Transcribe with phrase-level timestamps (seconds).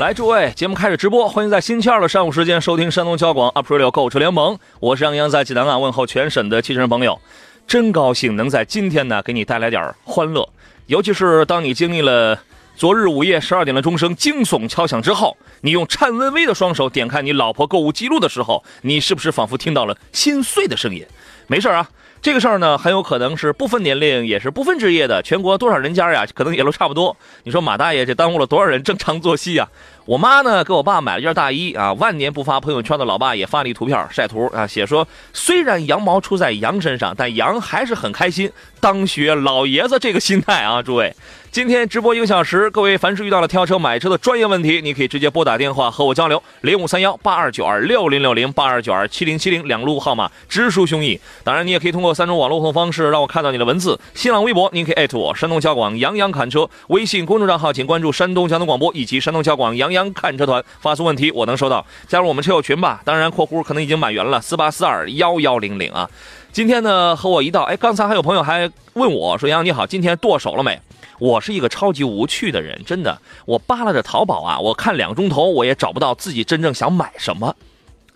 [0.00, 7.20] 来，诸位，节目开始直播，欢迎在星期二的上午时间收听山东交广 April 购车联盟，我是杨洋，在济南啊问候全省的汽车朋友，
[7.66, 10.48] 真高兴能在今天呢给你带来点欢乐，
[10.86, 12.40] 尤其是当你经历了
[12.74, 21.04] 昨日午夜十二点的钟声惊悚敲响之后，你用颤巍巍的双手点开你老婆购物记录的时候，你是不是仿佛听到了心碎的声音？
[21.46, 21.86] 没事啊。
[22.22, 27.16] 这个事儿呢，很有可能是不分年龄，也是不分职业的，全国多少人家呀，可能也都差不多。
[27.44, 29.66] 你说马大爷这耽误了多少人正常作息呀？
[30.06, 41.14] 我妈呢给我爸买了件大衣啊，万年不发朋友圈的老爸也发了一图片晒图啊，写说虽然羊毛出在羊身上，但羊还是很开心，当学老爷子这个心态啊，诸位。
[41.52, 51.18] 今天直播一个小时，各位凡是遇到了挑车买车的专业问题，你可以直接拨打电话和我交流，零五三幺八二九二六零六零八二九二七零七零两路号码直抒胸臆。
[51.42, 53.98] 当然，你也可以通过三种网络互动方式让我看到你的文字。
[54.14, 61.84] 新浪微博，您可以艾特我山东交广杨洋侃车；微信公众账号，请关注山东交通广播以及山东交广杨洋看车团，发送问题我能收到。
[62.06, 66.08] 加入我们车友群吧，当然（括弧可能已经满员了），四八四二幺幺零零啊。
[66.52, 70.80] 今天呢，和我一道，哎，刚才还有朋友还问我说：“杨洋你好，今天剁手了没？”
[71.20, 73.20] 我是一个超级无趣的人，真的。
[73.44, 77.54] 我扒拉着淘宝啊，我看两个钟头，我也找不到自己真正想买什么。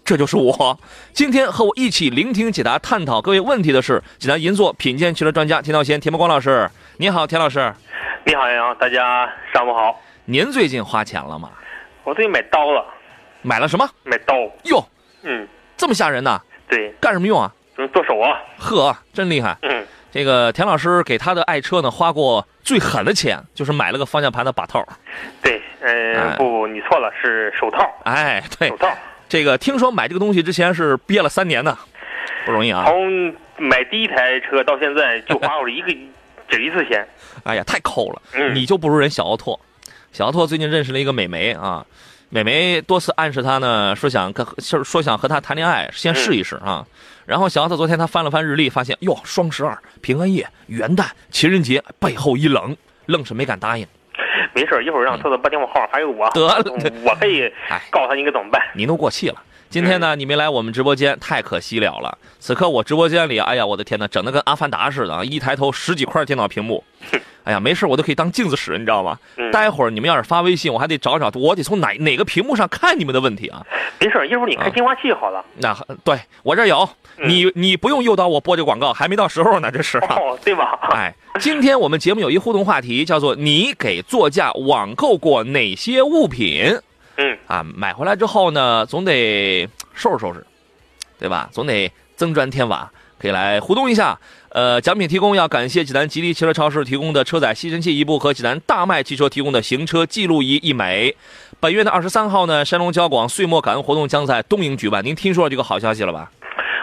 [0.05, 0.79] 这就是我。
[1.13, 6.71] 今天和我一起聆听、解答、探讨各位问题的是济南银座品鉴汽车专家田道贤、田伯光老师。
[6.97, 7.73] 你好，田老师。
[8.27, 10.01] 你好，杨洋，大家上午好。
[10.25, 11.51] 您最近花钱了吗？
[12.05, 12.85] 我最近买刀了。
[13.43, 13.89] 买了什么？
[14.05, 14.35] 买刀。
[14.65, 14.87] 哟，
[15.23, 16.41] 嗯，这么吓人呢？
[16.69, 16.91] 对。
[17.01, 17.53] 干什么用啊？
[17.77, 18.41] 嗯，剁手啊。
[18.59, 19.57] 呵，真厉害。
[19.63, 19.85] 嗯。
[20.13, 24.87] 这个田老师给他的爱车呢花过最狠的钱，就是买了个方向盘的把套。
[25.43, 27.91] 对，嗯，不，你错了，是手套。
[28.05, 28.89] 哎，对，手套。
[29.29, 31.77] 这个听说买这个东西之前是憋了三年呢，
[32.47, 32.85] 不容易啊。
[32.87, 35.89] 从买第一台车到现在就花了一个
[36.49, 37.05] 只一次钱。
[37.43, 38.23] 哎呀，太抠了。
[38.35, 38.55] 嗯。
[38.55, 39.59] 你就不如人小奥拓。
[40.15, 41.85] 小奥拓最近认识了一个美眉啊，
[42.29, 44.47] 美眉多次暗示他呢，说想跟
[44.85, 46.87] 说想和他谈恋爱，先试一试啊。
[47.27, 52.77] 然后小奥特昨天他翻了翻日历，发现哟，双十二、平安夜、元旦、情人节，背后一冷，
[53.07, 53.85] 愣是没敢答应。
[54.55, 56.63] 没事，一会儿让特特把电话号还有我，得了，
[57.05, 57.53] 我可以
[57.91, 58.63] 告诉他应该怎么办。
[58.73, 59.43] 你都过气了。
[59.75, 62.17] 今天呢，你没来我们直播间，太可惜了了。
[62.39, 65.25] 此刻我直播间里，哎呀，我的天哪，整的跟阿凡达似的啊！
[65.25, 66.85] 一抬头十几块电脑屏幕。
[67.43, 69.19] 哎呀，没事，我都可以当镜子使，你知道吗？
[69.51, 73.67] 待会儿你们要是发微信，我还得找找，我得从哪哪个屏幕上看你们的问题啊。
[73.99, 75.45] 没事，一会儿你开净化器好了。
[75.57, 76.89] 那对我这有，
[77.25, 79.99] 你你不用诱导我播这广告，还没到时候呢，这是。
[79.99, 80.79] 哦，对吧？
[80.93, 86.79] 哎，今天我们节目有一互动话题，叫做你给座驾网购过哪些物品？
[87.17, 90.45] 嗯，啊，买回来之后呢，总得收拾收拾，
[91.19, 91.49] 对吧？
[91.53, 94.19] 总得增砖添瓦，可以来互动一下。
[94.51, 101.17] 呃，奖品提供要感谢济南吉利汽车超市提供的车载吸尘器一部和济南大迈汽车提供的行车记录仪一枚。
[101.59, 105.05] 本月的二十三号呢，山东交广岁末感恩活动将在东营举办。
[105.05, 106.31] 您听说了这个好消息了吧？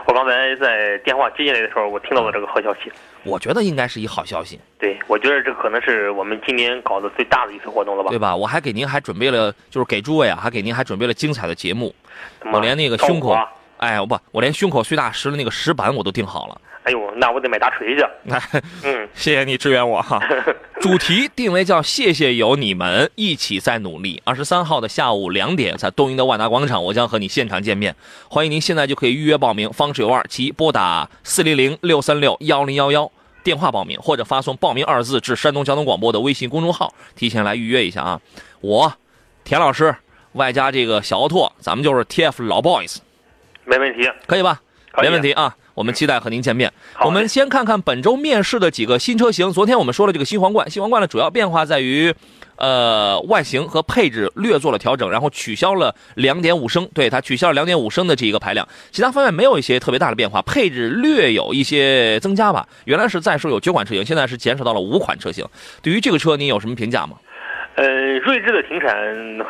[0.05, 2.91] 我刚才在电话接进来的时候，我听到了这个好消息。
[3.23, 4.59] 我觉得应该是一好消息。
[4.79, 8.09] 对，我觉得这可能是我们今年搞的最大的一次活动了吧？
[8.09, 8.35] 对吧？
[8.35, 11.93] 我还给您还准备了，就是给诸位啊，还给您还准备了精彩的节目。
[12.51, 13.37] 我连那个胸口，
[13.77, 16.61] 哎，我不，我连胸口碎大石的那个石板我都定好了。
[16.83, 18.03] 哎呦，那我得买大锤去。
[18.83, 20.19] 嗯， 谢谢你支援我哈。
[20.81, 24.19] 主题定为叫“谢谢有你们一起在努力”。
[24.25, 27.95] 二十三号的下午两点，在东营的万达广场，我将和你现场见面。
[28.27, 33.11] 欢迎您现在就可以预约报名，方式有二：其拨打四零零六三六幺零幺幺
[33.43, 38.21] 电话报名，或者发送“报名”二字至山东交通广播的微信公众号，提前来预约一下啊。
[38.61, 38.93] 我，
[39.43, 39.95] 田老师，
[40.33, 42.97] 外加这个小奥拓，咱们就是 TF 老 boys，
[43.65, 44.61] 没问题，可以吧？
[45.01, 45.55] 没问题啊。
[45.73, 46.71] 我们期待和您见面。
[46.99, 49.51] 我们先看看本周面试的几个新车型。
[49.53, 52.13] 昨天我们说了这个新皇冠，新皇冠的主要变化在于，
[52.61, 62.67] 呃，外形和配置略做了调整，然后取消了2.5升，对它取消了2.5升的这一个排量，其他方面没有一些特别大的变化，配置略有一些增加吧。
[62.85, 65.43] 原来是在售有九款车型，现在是减少到了五款车型。
[65.81, 67.17] 对于这个车，您有什么评价吗？
[67.73, 68.93] 呃，锐志的停产，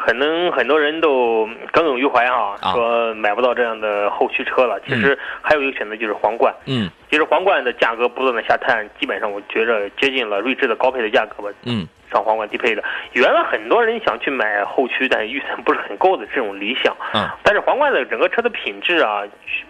[0.05, 4.79] 可能很多人都耿耿于怀，啊说买不到这样的后驱车了。
[4.87, 6.55] 其实还有一个选择就是皇冠。
[6.65, 11.49] 嗯其实皇冠的价格不断的下探，基本上我觉着接近了锐志的高配的价格吧。
[11.63, 16.95] 嗯上皇冠低配的，原来很多人想去买后驱，但预算不是很够的这种理想。
[17.13, 19.23] 嗯但是皇冠的整个车的品质啊，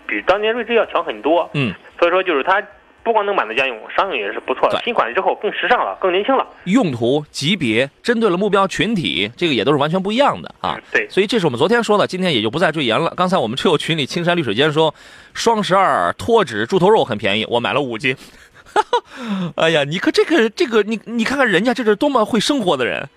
[0.08, 1.50] 比当年锐志要强很多。
[1.54, 2.62] 嗯，所以说就是它
[3.04, 4.80] 不光能满足家用，商用也是不错的。
[4.84, 6.46] 新款之后更时尚了，更年轻了。
[6.66, 10.76] 用途级别针对了目标群体，这个也都是完全不一样的啊。
[10.78, 13.12] 嗯对，所以这是我们昨天说的，今天也就不再赘言了。
[13.16, 14.94] 刚才我们车友群里青山绿水间说，
[15.34, 18.16] 双十二脱脂猪头肉很便宜，我买了五斤。
[18.74, 23.08] 哈 哈哎呀，你看这个这个，你你看看人家这是多么会生活的人，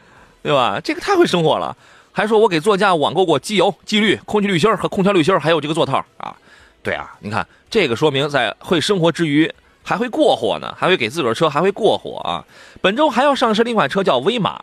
[0.43, 0.81] 对吧？
[0.83, 1.77] 这个太会生活了。
[2.13, 6.37] 还说我给座驾网购过机油、机滤、空气滤芯和空调滤芯，还有这个座套啊。
[6.83, 9.53] 对啊，你看这个说明在会生活之余
[9.83, 12.45] 还会过火呢，还会给自个儿车还会过火啊。
[12.81, 14.63] 本周还要上市另一款车叫威马，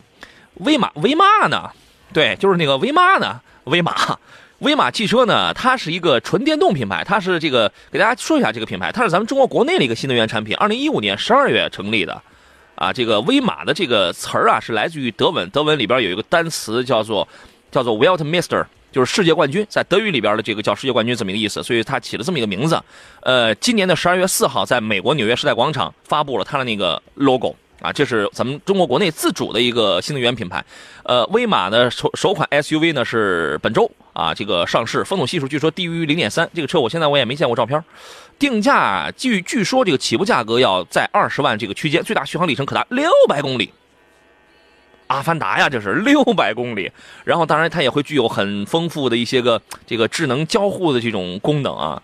[0.55, 1.69] 威马威马呢？
[2.13, 4.17] 对，就是那个威马呢，威马。
[4.61, 12.21] 威马汽车呢，它是一个纯电动品牌，它是这个给大家说一下这个品牌，它是咱们中国国内的一个新能源产品，二零一五年十二月成立的，
[12.75, 17.27] 啊，这个威马的这个词儿啊是来自于德文，德文里边有一个单词叫做
[17.71, 22.79] 叫做 Weltmeister，就是世界冠军，在德语里边的这个叫世界冠军这么一个意思，所以它起了这么一个名字。
[23.21, 27.55] 呃，今年的十二月四号，在美国纽约时代广场发布了它的那个 logo。
[27.81, 30.63] 啊，这是咱们中国国内自主的一个新能源品牌，
[31.01, 37.83] 呃，威马的首首款 SUV 呢是本周啊这个上市，风阻系数据说低于零点三，这个车我现在我也没见过照片，
[38.37, 43.73] 定价据据说这个起步价格要在二十万这个区间，最大续航里程可达六百公里。
[45.07, 46.89] 阿凡达呀，这是六百公里，
[47.25, 52.01] 然后当然它也会具有很丰富的一些个这个智能交互的这种功能啊。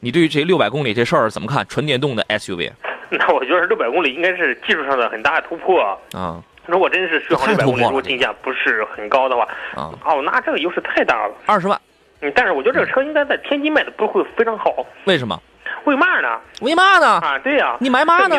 [0.00, 1.66] 你对于这六百公里这事儿怎么看？
[1.66, 2.70] 纯电动的 SUV
[3.10, 5.80] 那我觉得六百公里应该是技术上的很大的突破。
[6.12, 9.42] 啊如果真是续航太六百公里，如果定价不是很高的话，
[9.74, 11.34] 啊，哦，那这个优势太大了。
[11.46, 11.80] 二十万，
[12.20, 14.86] 嗯，但是我觉得这个车应该在天津卖的不会非常好。
[15.04, 15.40] 为什么？
[15.84, 16.40] 为嘛呢？
[16.62, 17.06] 为嘛呢？
[17.22, 18.38] 啊，对呀、你买嘛呢？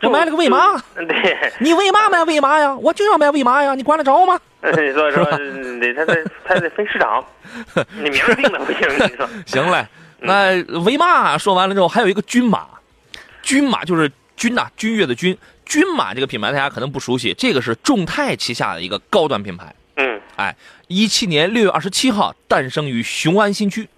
[0.00, 2.74] 这我买了个为嘛嗯对， 你为嘛买为嘛呀？
[2.76, 3.74] 我就要买为嘛呀？
[3.76, 4.38] 你管得着吗？
[4.62, 7.24] 你所以说嗯得他得 他得分市场，
[7.96, 9.28] 你名儿定的不行，你说。
[9.46, 9.86] 行嘞，
[10.18, 12.66] 那为嘛说完了之后，还有一个军马，
[13.42, 15.36] 军马就是军呐、军乐的军。
[15.70, 19.72] 军马这个品牌大家可能不熟悉，这个是众泰旗下的一个高端品牌。
[19.94, 20.56] 嗯哎，
[20.88, 23.88] 一七年六月二十七号诞生于雄安新区。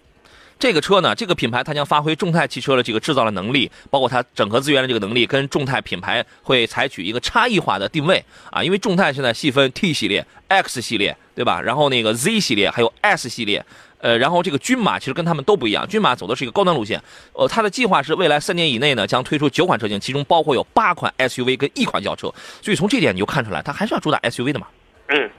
[0.59, 8.63] 这个车呢，这个品牌它将发挥众泰汽车的这个制造的能力，包括它整合资源的这个能力，跟众泰品牌会采取一个差异化的定位啊。
[8.63, 11.59] 因为众泰现在细分 T 系列、X 系列，对吧？
[11.63, 13.65] 然后那个 Z 系列还有 S 系列，
[14.03, 17.03] 呃，然后这个军马其实跟他们都不一样，军马走的是一个高端路线。
[17.33, 22.31] 呃，它的计划是未来三年以内呢，将推出九款车型，其中包括有八款 SUV 跟一款轿车。
[22.61, 24.67] 所以从这点你就看出来，它还是要主打 SUV 的嘛。
[25.09, 25.31] 嗯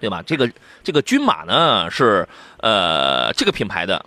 [0.00, 0.20] 对吧？
[0.26, 0.50] 这个
[0.82, 2.28] 这个军马呢是
[2.58, 4.04] 呃这个品牌的，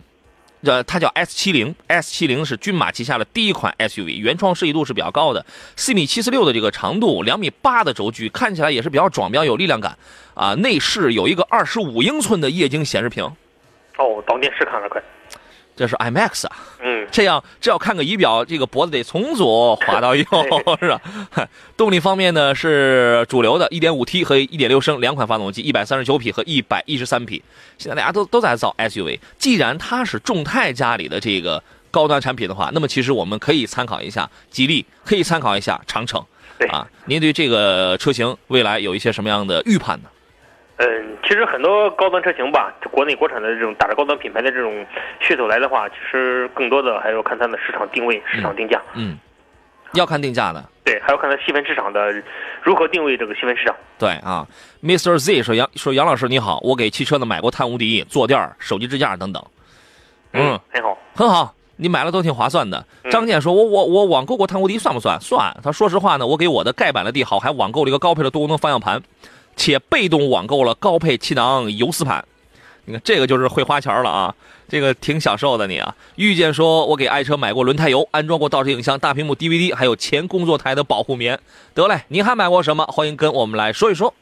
[0.63, 5.45] 呃它叫 S 七零，S 七零是军马旗下的第一款 SUV，原创设计度是比较高的，
[5.77, 9.98] 四米七四六的这个长度，两米八的轴距，看起来也是比较壮，比较有力量感
[10.33, 10.53] 啊。
[10.56, 13.31] 内饰有一个二十五英寸的液晶显示屏，
[13.97, 15.01] 哦，当电视看了快。
[15.77, 16.56] 这是 IMAX 啊。
[16.81, 20.24] 嗯这样这要看个仪表，这个脖子得从左 滑到右，
[20.80, 21.01] 是吧？
[21.75, 27.44] 动力方面呢是主流的 1.5T 和1.6升两款发动机，139匹和113匹。
[27.77, 36.24] 现在大家都都在造 SUV，既然它是众泰家里的这个高端产品的话，那么其实我们可以参考一下吉利，可以参考一下长城。
[36.58, 40.10] 对啊，您对这个车型未来有一些什么样的预判呢？
[40.77, 44.86] 嗯，其实很多高端车型吧，就国内国产的这种打着高端品牌的这种
[45.22, 48.82] 噱头来的话，其实更多的还要看它的市场定位、市场定价。
[48.94, 49.17] 嗯，
[49.94, 50.63] 要看定价的。
[50.84, 52.13] 对，还要看它细分市场的
[52.62, 53.75] 如何定位这个细分市场。
[53.98, 54.46] 对啊
[54.84, 55.17] ，Mr.
[55.17, 59.44] Z 说杨说杨老师你好，我给汽车呢买过碳无敌、坐垫、手机支架等等，
[60.34, 60.98] 嗯，很好。
[61.15, 62.86] 很好，你买了都挺划算的。
[63.03, 65.17] 嗯张健说，我我我网购过碳无敌算不算？
[65.22, 65.55] 算。
[65.63, 69.01] 他说实话呢，我给我的盖板的帝豪还网购了一个高配的多功能方向盘，
[69.55, 72.24] 且被动网购了高配气囊油丝盘。
[72.85, 74.35] 你看这个就是会花钱了啊，
[74.69, 75.95] 这个挺享受的你啊。
[76.17, 81.39] 遇见说，我给爱车买过轮胎油，安装过倒车影像、大屏幕 DVD，还有前工作台的保护棉。
[81.74, 82.85] 得嘞，您还买过什么？
[82.85, 84.13] 欢迎跟我们来说一说。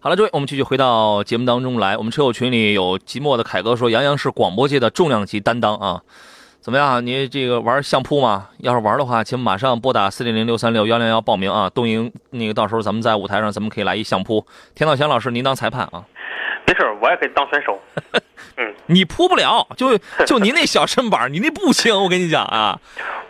[0.00, 1.96] 好了，各位，我们继续回到节目当中来。
[1.96, 6.02] 我们车友群里有寂寞的凯哥说，杨洋是广播界的重量级担当啊。
[6.62, 7.04] 怎么样？
[7.04, 8.48] 你这个玩相扑吗？
[8.58, 11.68] 要是玩的话，请马上拨打四零零六三六幺零幺报名啊！
[11.68, 14.46] 东营那个到时候咱们在舞台上，咱们可以来一相扑。
[14.72, 16.04] 田道祥老师，您当裁判啊？
[16.64, 17.76] 没事，我也可以当选手。
[18.86, 22.78] 你扑不了，就 就您那小身板，你那不行，我跟你讲啊。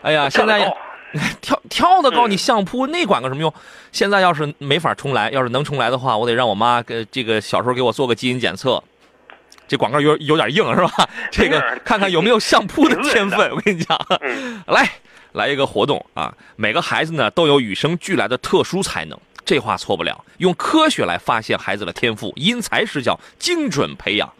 [0.02, 0.70] 哎呀，现在
[1.40, 3.50] 跳跳的高，嗯你相扑那管个什么用？
[3.92, 8.82] 现在要是没法重来，要是能重来的话，我得让我妈给这个小时候给我做个基因检测。
[9.72, 11.08] 这广告有有点硬是吧？
[11.32, 13.50] 这个看看有没有相扑的天分。
[13.52, 14.86] 我跟你讲，嗯， 来
[15.32, 16.30] 来一个活动啊！
[16.56, 20.22] 每个孩子呢都有与生俱来的特殊才能，这话错不了。
[20.36, 24.30] 用科学来发现孩子的天赋，因材施教，精准培养。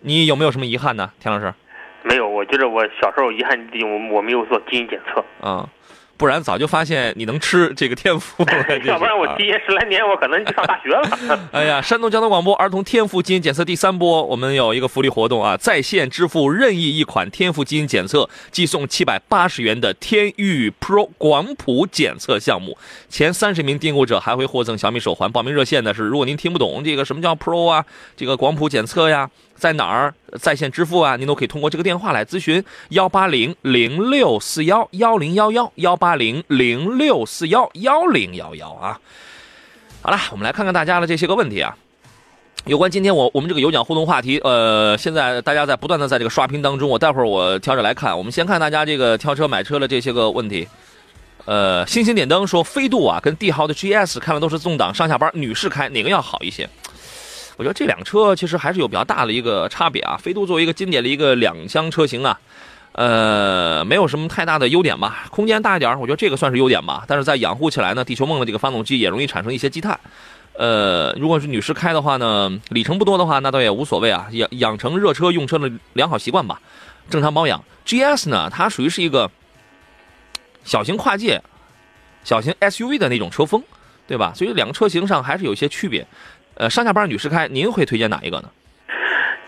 [0.00, 1.54] 你有没有什么遗憾呢，田老师？
[2.02, 5.66] 没有，我觉得我小时候遗憾我我没有做基因检测，啊、
[6.16, 8.52] 不然早就发现你能吃这个天赋了。
[8.84, 11.38] 要不然我啊提前十来年，我可能就上大学了。
[11.52, 22.78] 哎呀，山东交通广播儿童天赋基因检测第三波，我们有一个福利活动啊，在线支付任意一款天赋基因检测，即送七百八十元的天域 Pro 广谱检测项目，
[23.08, 25.30] 前三十名订购者还会获赠小米手环。
[25.30, 27.84] 报名热线呢是，如果您听不懂这个什么叫 Pro 啊，
[28.16, 39.00] 这个广谱检测呀，在哪儿在线支付啊，您都可以通过这个电话来咨询幺八零零六四幺幺零幺幺幺八零零六四幺幺零幺幺啊。
[40.02, 41.76] 好了，我们来看看大家的这些个问题啊。
[42.66, 48.16] 有关今天我我们这个有奖互动话题，呃，现在大家在不断的在这个刷屏当中，我待会儿我挑着来看。
[48.16, 50.66] 我们先看大家这个挑车买车的这些个问题。
[51.44, 56.66] 呃，星星点灯说飞度啊跟帝豪的 GS 看的都是自动挡，上下班女士开哪个要好一些？
[57.56, 60.16] 我觉得这两个车其实还是有比较大的一个差别啊。
[60.16, 62.38] 飞度作为一个经典的一个两厢车型啊，
[62.92, 67.04] 呃，没有什么太大的优点吧，空间大一点，我觉得这个算是优点吧。
[67.06, 69.98] 但是在养护起来呢，地球梦的这个发动机也容易产生一些积碳。
[70.54, 76.60] 呃，如果是女士开的话呢，里程不多的话，那倒也无所谓啊，养养成热车用车的良好习惯吧，
[77.10, 77.62] 正常保养。
[77.84, 79.30] GS 呢，它属于是一个
[80.62, 81.42] 小型跨界、
[82.22, 83.62] 小型 SUV 的那种车风，
[84.06, 84.32] 对吧？
[84.34, 86.06] 所以两个车型上还是有一些区别。
[86.56, 88.48] 呃，上下班女士开，您会推荐哪一个呢？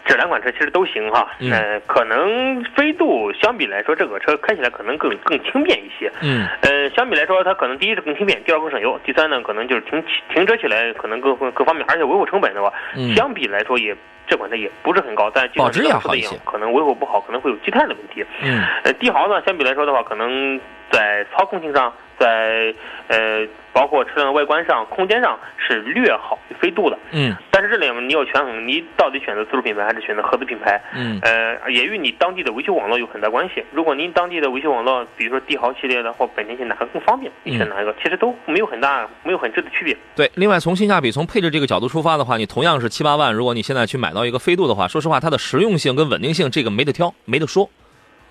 [0.09, 6.11] 这两款车其实都行哈，嗯呃，可能飞度相比来说，这个车开起来可能更更轻便一些。
[6.23, 13.97] 嗯呃，相比来说，它可能第一是更轻便，第二更省油，第三呢，可能就是停停车起来可能更更方便，而且维护成本的话，嗯相比来说也
[14.29, 18.25] 这款车也不是很高，但保值也好一些，可能维护不好，可能会有积碳的问题。
[18.43, 20.61] 嗯呃，帝豪呢，相比来说的话，可能
[20.91, 22.75] 在操控性上，在
[23.09, 26.99] 呃包括车辆的外观上、空间上是略好于飞度的。
[27.13, 30.81] 嗯但是这里面你要权衡，你到底选择自主品牌还是选择合资品牌？
[30.95, 33.65] 嗯呃，也与你当地的维修网络有很大关系。
[33.73, 39.97] 如果您当地的维修网络，比如说帝豪系列的或本田系哪个更方便，你选哪一个，其实都没有很大、没有很质的区别。
[40.15, 40.31] 对。
[40.35, 47.69] 另外，从性价比、从配置这个角度出发的话，你同样是七八万，如果你现在去买到一个飞度的话，说实话，它的实用性跟稳定性这个没得挑，没得说，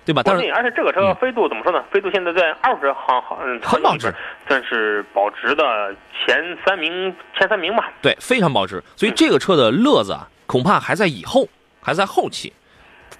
[0.06, 0.22] 对吧？
[0.24, 1.84] 但是，而且这个车嗯飞度怎么说呢？
[1.90, 4.14] 飞度现在在二十行行嗯很保值，
[4.46, 5.92] 算是保值的
[6.24, 7.90] 前三名前三名吧。
[8.00, 8.80] 对，非常保值。
[8.94, 11.48] 所以这个车的乐子啊，恐怕还在以后，
[11.82, 12.52] 还在后期。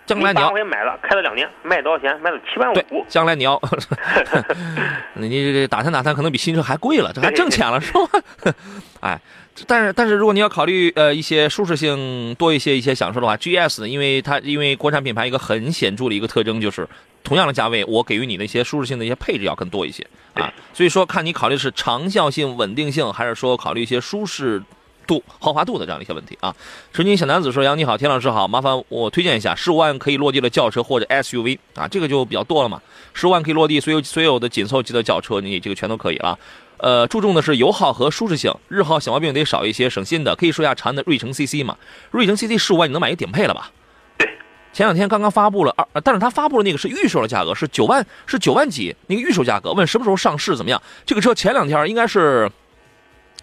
[0.07, 2.19] 将来你要我也买了，开了两年，卖多少钱？
[2.21, 3.61] 卖了七万五。，将来你要
[5.15, 8.55] 你这这打探打探，可能比新车还贵了，这还挣钱了是吧？
[9.01, 9.21] 哎，
[9.67, 16.89] 但是但是如果你要考虑呃一些舒适性多一些一些享受的话，GS 呢，因为它因为国产品牌一个很显著的一个特征就是，
[17.25, 24.63] 同样的价位，我给予你的一些舒适性的一些配置要更多一些啊，所以说看你考虑是长效性、稳定性，还是说考虑一些舒适。
[25.07, 26.55] 度、豪华度的这样的一些问题啊，
[26.93, 32.81] 纯金小男子说：“杨你好，田老师好，麻烦我推荐一下十五万可以落地的轿车或者 SUV 啊，这个就比较多了嘛。
[33.15, 36.39] 十五万可以落地，所有所有的紧凑级的轿车，你这个全都可以了。
[36.79, 40.37] 呃，注重的是油耗和舒适性，日耗小毛病得少一些，省心的。
[40.37, 41.75] 可以说一下长安的瑞城 CC 嘛？
[42.11, 43.71] 瑞城 CC 十五万你能买一顶配了吧？
[44.19, 44.29] 对，
[44.75, 50.83] 前两天刚刚发布了二，呃但是他发布的那个是预售的价格是九万，是九万几，那个预售价格，问什么时候上市怎么样？
[51.07, 52.51] 这个车前两天应该是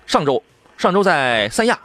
[0.05, 0.43] 上周，
[0.77, 1.79] 上周在三亚，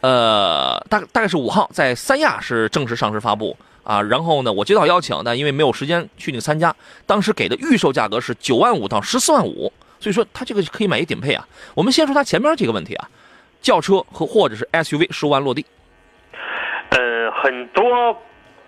[0.00, 4.02] 呃，大大概是五号在三亚是正式上市发布啊。
[4.02, 6.74] 然后呢，我接到邀请，但因为没有时间去那参加，
[7.06, 11.46] 当时给的预售价格是九万五到十四万五，所以说它这个可以买一顶配啊。
[11.74, 13.08] 我们先说它前面几个问题啊，
[13.60, 15.64] 轿车和或者是 SUV 十五万落地，
[16.90, 18.16] 呃，很多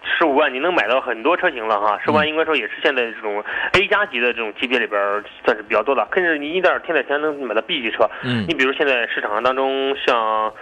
[0.04, 3.42] 十五万你能买到很多车型了哈，十五万应该说也是现在这种
[3.72, 5.00] A 加级的这种级别里边
[5.44, 8.08] 算是比较多的，甚至你一点添点钱能买到 B 级车。
[8.22, 8.44] 嗯。
[8.48, 10.52] 你比如现在市场当中像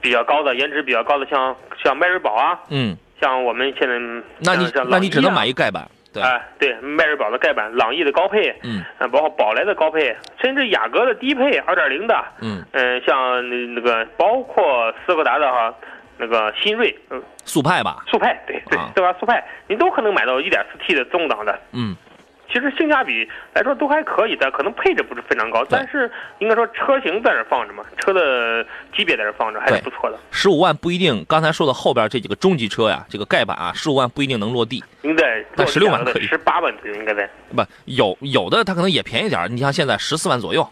[0.00, 3.98] 比较高的颜值比较高的像像迈锐宝啊，嗯，像我们现在
[4.40, 8.84] 那你那你只能买一盖板，对，哎，对，迈锐宝的盖板，朗逸的高配，嗯。
[8.98, 15.74] 呃，包括宝来的高配，甚至雅阁的低配二点零的，嗯，嗯、像那那个包括斯柯达的哈，
[16.20, 19.12] 那个新锐，嗯、速派吧，速派，对对啊，对吧？
[19.18, 21.96] 速派，你都可能买到一点四 T 的自动挡的，嗯
[22.52, 26.10] 其实性价比来说都还可以的，可能配置不是非常高，但是
[26.40, 30.18] 应该说车型在这放着嘛，车的级别在这放着还是不错的。
[30.32, 34.82] 十五万不一定，刚才说的后边这几个中级车呀，这个盖板啊，十五万不一定能落地。
[35.02, 37.30] 应该但十六万可以，十八万左右应该在。
[37.54, 40.68] 不，有有的它可能也便宜点你像现在十四万左右，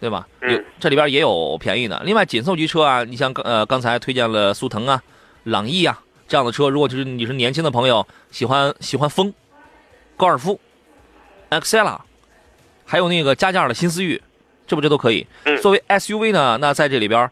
[0.00, 0.26] 对吧？
[0.40, 2.00] 嗯，这里边也有便宜的。
[2.04, 5.02] 另外紧凑级车啊，你像刚呃刚才推荐了速腾啊、
[5.44, 6.00] 朗逸啊。
[6.26, 9.34] 这样的车，如果就是你是年轻的朋友，喜欢喜欢风、
[10.16, 10.60] 高尔夫、
[11.50, 11.98] Excella，
[12.84, 14.22] 还有那个加价的新思域，
[14.64, 15.26] 这不这都可以。
[15.60, 17.28] 作为 SUV 呢，那在这里边，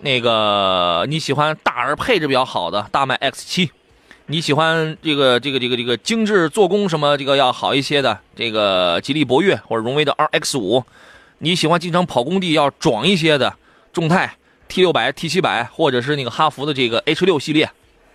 [0.00, 3.70] 那个你喜欢大而配置比较好的大迈 X 七
[4.26, 10.82] 你喜欢这个这个这个这个精致做工什么这个要好一些的这个吉利博越或者荣威的 RX5，
[11.42, 13.54] 你喜欢经常跑工地要壮一些的
[13.94, 14.30] 众泰
[14.68, 17.70] T 六百、T 七百或者是那个哈弗的这个 H 六系列。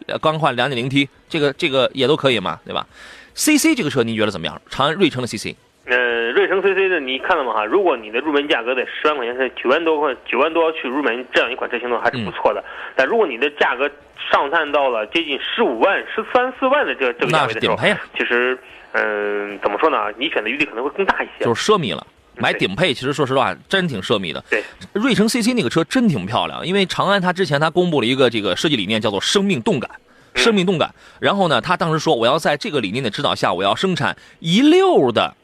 [0.05, 2.85] 呃，刚换两点零 T，这个这个也都可以嘛，对吧
[3.33, 4.61] ？CC 这个车您觉得怎么样？
[4.69, 5.55] 长安瑞城的 CC，
[5.85, 7.51] 呃，瑞城 CC 的你看了吗？
[7.51, 12.63] 哈，如果你的入门价格在十万块钱，是九万多块，九万多去入门这样一款车型的话，还是不错的。
[12.95, 13.89] 但如果你的价格
[14.31, 17.77] 上探到了接近十五万、十三四万的这这个价位的时候，
[18.15, 18.55] 其实，
[18.91, 20.13] 嗯，怎么说呢？
[20.19, 22.05] 你选的余地可能会更大一些，就是奢靡了。
[22.37, 24.43] 买顶配，其实说实话，真挺奢靡的。
[24.49, 24.63] 对，
[24.93, 29.89] 瑞城 CC 那个车真挺漂亮，因为长安它之前它公布了一个这个设计理念，叫做生命动感，
[30.33, 30.93] 生命动感。
[31.19, 35.35] 然后呢，他当时说，我要在这个理念的指导下，我要生产一溜的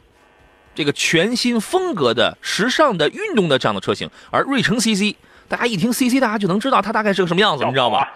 [0.73, 4.09] 这个全新风格的、时尚的、运动的这样的车型。
[4.29, 5.15] 而瑞城 CC，
[5.51, 8.07] 大家一听 CC，大家就能知道它大概是个什么样子，你知道吗？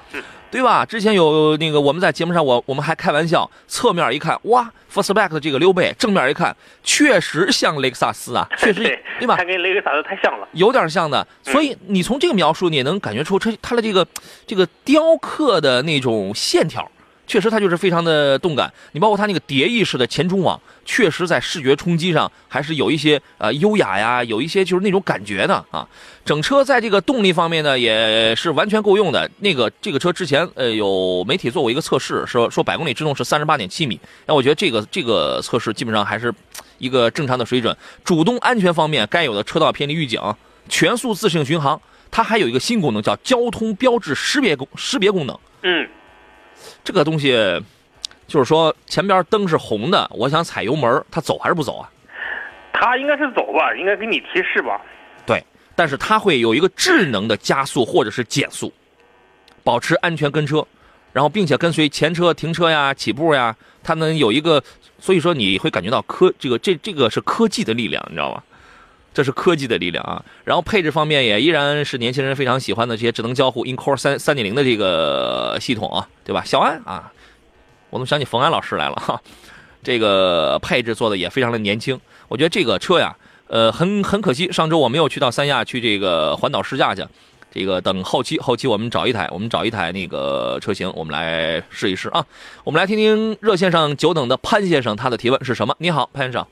[0.49, 0.85] 对吧？
[0.85, 8.81] 之前有那个我们在节目上，我我们还开玩笑，侧面一看，哇，Fastback 的这个溜背，正面一看，确实像雷克萨斯啊， 确实
[9.19, 9.35] 对吧？
[9.35, 11.27] 它跟雷克萨斯太像了，有点像的。
[11.43, 14.07] 所以你从这个描述，你也能感觉出它它的这个
[14.47, 16.89] 这个雕刻的那种线条。
[17.27, 18.71] 确实，它就是非常的动感。
[18.91, 25.87] 你包括它那个蝶翼式的前中网，确实在视觉冲击上还是有一些呃优雅呀，有一些就是那种感觉的啊。
[26.23, 29.29] 整车在这个动力方面呢，也是完全够用的。
[29.39, 33.99] 那个这个车之前呃有媒体做过一个测试，说说百公里制动是三十八点七米。
[34.27, 36.33] 那我觉得这个这个测试基本上还是
[36.77, 37.75] 一个正常的水准。
[38.03, 40.21] 主动安全方面，该有的车道偏离预警、
[40.69, 45.39] 全速自适应巡航，它还有一个新功能叫交通标志识别功识别功能。
[45.63, 45.87] 嗯。
[46.83, 47.31] 这个东西，
[48.27, 51.89] 就是说前边灯是红的，我想踩油门，它走还是不走啊？
[52.73, 54.81] 它应该是走吧，应该给你提示吧？
[55.25, 55.43] 对，
[55.75, 58.71] 但是它会有一个智能的加速或者是减速，
[59.63, 60.65] 保持安全跟车，
[61.13, 64.61] 然后并且跟随前车停车呀、起步呀，它能有一个，
[64.99, 68.43] 所以说你会感觉到科这个这这个是科技的力量，你知道吗？
[69.15, 70.21] 这是科技的力量啊！
[70.43, 76.43] 然后配置方面也依然是年轻人非常喜欢的这些智能交互 InCore 三三点零的这个系统啊，对吧？
[76.43, 77.09] 小安啊，
[77.91, 79.21] 我怎么想起冯安老师来了哈？
[79.81, 81.97] 这个配置做的也非常的年轻。
[82.27, 83.15] 我觉得这个车呀，
[83.47, 87.05] 呃，很很可惜，上周我没有去到三亚去这个环岛试驾去。
[87.53, 92.25] 这个等后期后期我们找一台，我们找一台那个车型，我们来试一试啊。
[92.65, 95.73] 我们来听听热线上久等的潘先生他的提问是什么？
[95.79, 96.45] 你好，潘先生。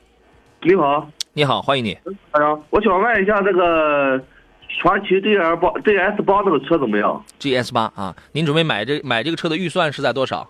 [0.62, 1.06] 你好。
[1.36, 1.98] 你好，欢迎你。
[2.30, 4.22] 班长，我想问一下，这个
[4.68, 10.48] 传祺 G S 八 G S 八这个车怎么样？G S 八啊，您准备买这买这个车的预算是在多少？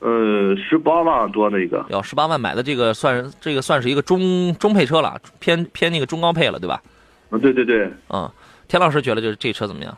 [0.00, 1.82] 呃，十八万多那个。
[1.88, 6.82] 要十八万买的这个算这个算是一个中中配车了，偏偏那个中高配了，对吧？
[7.30, 7.90] 嗯，对对对。
[8.10, 8.30] 嗯，
[8.68, 9.96] 田老师觉得就是这车怎么样？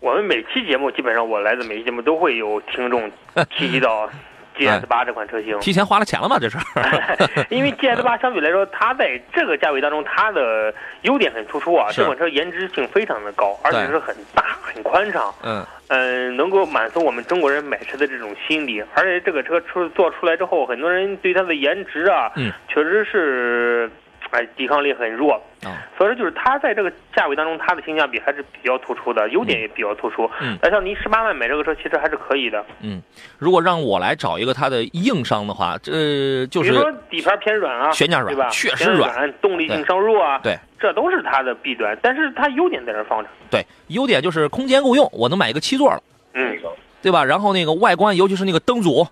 [0.00, 3.10] 我们每期节目基本上我来的每期节目都会有听众
[3.56, 4.10] 提及到。
[4.58, 6.36] G S 八这款车型提前花了钱了吗？
[6.38, 6.58] 这是，
[7.48, 11.88] 因为 G S 八相对来说，它在这个价位当中，它的优点很突出啊。
[11.92, 15.32] 这款车颜值性非常的高，而且是很大、很宽敞。
[15.42, 18.84] 嗯嗯，能够满足我们中国人买车的这种心理。
[18.94, 23.90] 而且这个车出做出来之后，很多人对它的颜值啊，嗯，确实是。
[24.30, 30.30] 哎，抵抗力很弱啊，所以说就是它在这个价位当中，它的性价比还是比较突出的，优点也比较突出。
[30.40, 32.64] 嗯，那像您十八万买这个车，其实还是可以的。
[32.82, 33.02] 嗯，
[33.38, 38.48] 如果让我来找一个它的硬伤的话，这就是比如说底盘偏软啊，悬架软，对吧？
[38.50, 41.98] 确实软，动力性稍弱啊，对，这都是它的弊端。
[42.02, 43.28] 但是它优点在这放着。
[43.50, 46.02] 对，优点就是空间够用，我能买一个七座了。
[46.34, 46.56] 嗯，
[47.00, 47.24] 对吧？
[47.24, 49.06] 然后那个外观，尤其是那个灯组。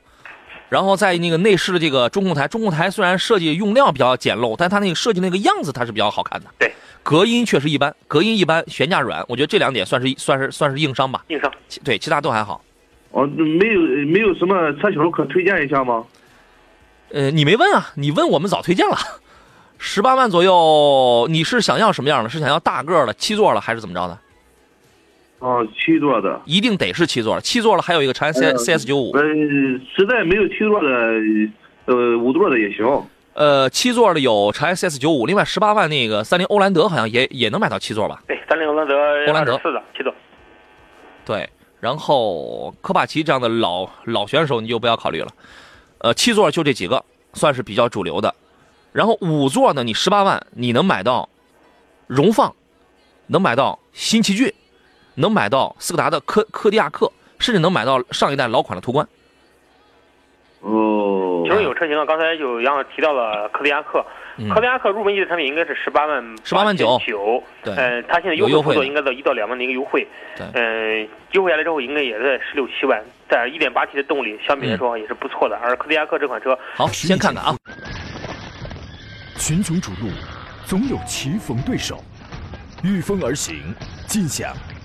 [0.69, 6.47] 然后在那个内饰的这个中控台，中控台虽然设计用料比较简陋，但它那个设计那个样子它是比较好看的。
[6.59, 11.25] 对，隔音确实一般，隔音一般，悬架软，我觉得这两点算是算是算是硬伤吧。
[11.29, 11.53] 硬伤。
[11.85, 12.61] 对，其他都还好。
[13.13, 16.05] 哦，没有没有什么车型可推荐一下吗？
[17.13, 18.99] 呃，你没问啊，你问我们早推荐了。
[19.79, 22.29] 十八万左右，你是想要什么样的？
[22.29, 24.19] 是想要大个的七座的，还是怎么着的？
[25.39, 27.41] 哦，七座的，一定得是七座。
[27.41, 29.13] 七座了，还有一个长安 C C S 九五。
[29.13, 29.23] 呃，
[29.95, 30.89] 实在没有七座的，
[31.85, 32.87] 呃，五座的也行。
[33.35, 38.23] 呃，七座的有长安 CS 九五，另外十八万那个三菱欧蓝德好像也也能买到七座吧？
[38.27, 38.95] 对，三菱欧蓝德
[39.27, 40.11] 欧蓝德四的七座。
[41.27, 41.47] 对，
[41.79, 45.29] 然后科帕奇这样的老老选手你就不要考虑了。
[45.99, 48.35] 呃，七座就这几个算是比较主流的，
[48.93, 51.29] 然后五座呢，你十八万你能买到
[52.07, 52.55] 荣放，
[53.27, 54.51] 能买到新奇骏，
[55.17, 59.07] 能买到斯柯达的科科迪亚克，甚至能买到上一代老款的途观。
[60.61, 61.43] 哦。
[61.45, 64.05] 其，中有车型啊，刚才就杨老提到了柯迪亚克，
[64.37, 64.49] 嗯。
[64.49, 67.01] 柯迪亚克入门级的产品应该是十八万十八万九。
[67.07, 67.75] 九，对。
[67.77, 70.47] 呃，它现在优有优惠应该到一到两万的一个优惠，对。
[70.55, 73.01] 嗯，优惠下来之后应该也在十六七万，
[73.31, 77.57] 在一点八 T 的动力相比来说也是不错的，而柯迪亚克这款车好，先看看啊，
[79.39, 80.11] 群雄逐鹿，
[80.65, 82.03] 总有棋逢对手，
[82.83, 83.73] 御风而行，
[84.09, 84.53] 尽享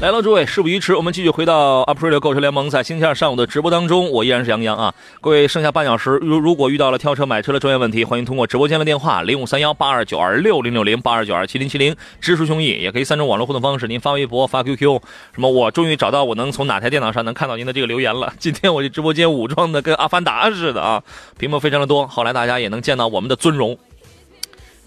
[0.00, 4.92] 来了，诸位，事不宜迟，我们继续回到 April 购车联盟在星期二上午的直播当中，我依然是杨洋啊。
[5.22, 15.00] 各位，剩下半小时，如如果遇到了挑车买车的专业问题，欢迎通过直播间的电话零五三幺八二九二六零六零八二九二七零七零直抒胸臆，也可以三种网络互动方式，您发微博、发 QQ，
[15.32, 18.30] 什么我终于找到我能从哪台电脑上能看到您的这个留言了。
[18.38, 21.02] 今天我这直播间武装的跟阿凡达似的啊，
[21.38, 23.78] 屏幕非常的多，后来大家也能见到我们的尊容。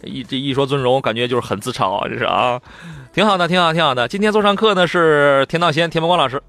[0.03, 2.61] 一这一说尊容，感觉就是很自嘲啊，这是啊。
[3.17, 4.07] 挺好的，挺好，挺好的。
[4.07, 6.39] 今天做上课呢是田道先、田伯光老师，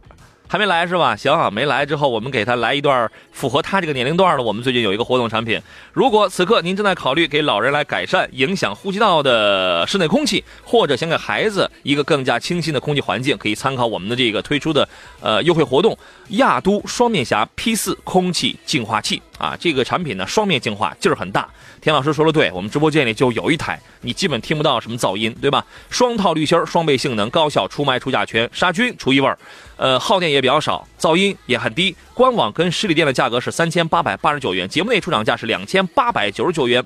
[0.47, 1.17] 还没来是吧？
[1.17, 4.43] 行，没来之后我们给他来一段符合他这个年龄段的。
[4.43, 5.59] 我们最近有一个活动产品，
[5.95, 14.87] 如果此刻您正在考虑给老人来改善影响呼吸道的室内空气，或者想给孩子一个更加清新的空气环境，可以参考我们的这个推出的
[15.23, 15.97] 呃优惠活动——
[16.37, 19.57] 亚都双面侠 P 四空气净化器啊。
[19.59, 21.49] 这个产品呢双面净化劲儿很大。
[21.81, 25.65] 田老师说的对，我们直播间里就有一台，你基本听不到什么噪音，对吧？
[25.89, 29.39] 双套滤芯，双倍性能，高效除霾除甲醛，杀菌除异味儿，
[29.77, 31.95] 呃，耗电也比较少，噪音也很低。
[32.15, 36.85] 官网跟实体店的价格是三千八百八十九元，节目内出厂价是两千八百九十九元。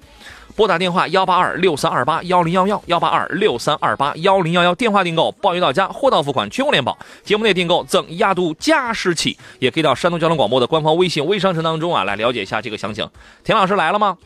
[0.55, 6.99] 拨打电话幺八二六三二八幺零幺幺幺八二六三二八幺零幺幺，电话订购，报邮到家，货到付款，全国联保。
[7.23, 13.09] 节目内订购赠亚都加湿器，也可以到山东交通广播的官方微信微商城当中啊来了解一下这个详情。
[13.45, 14.19] 田老师来了吗？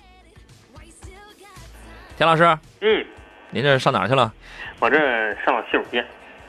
[2.16, 3.06] 田老师，嗯，
[3.50, 4.32] 您这上哪儿去了？
[4.80, 4.96] 我这
[5.44, 6.06] 上了洗手间，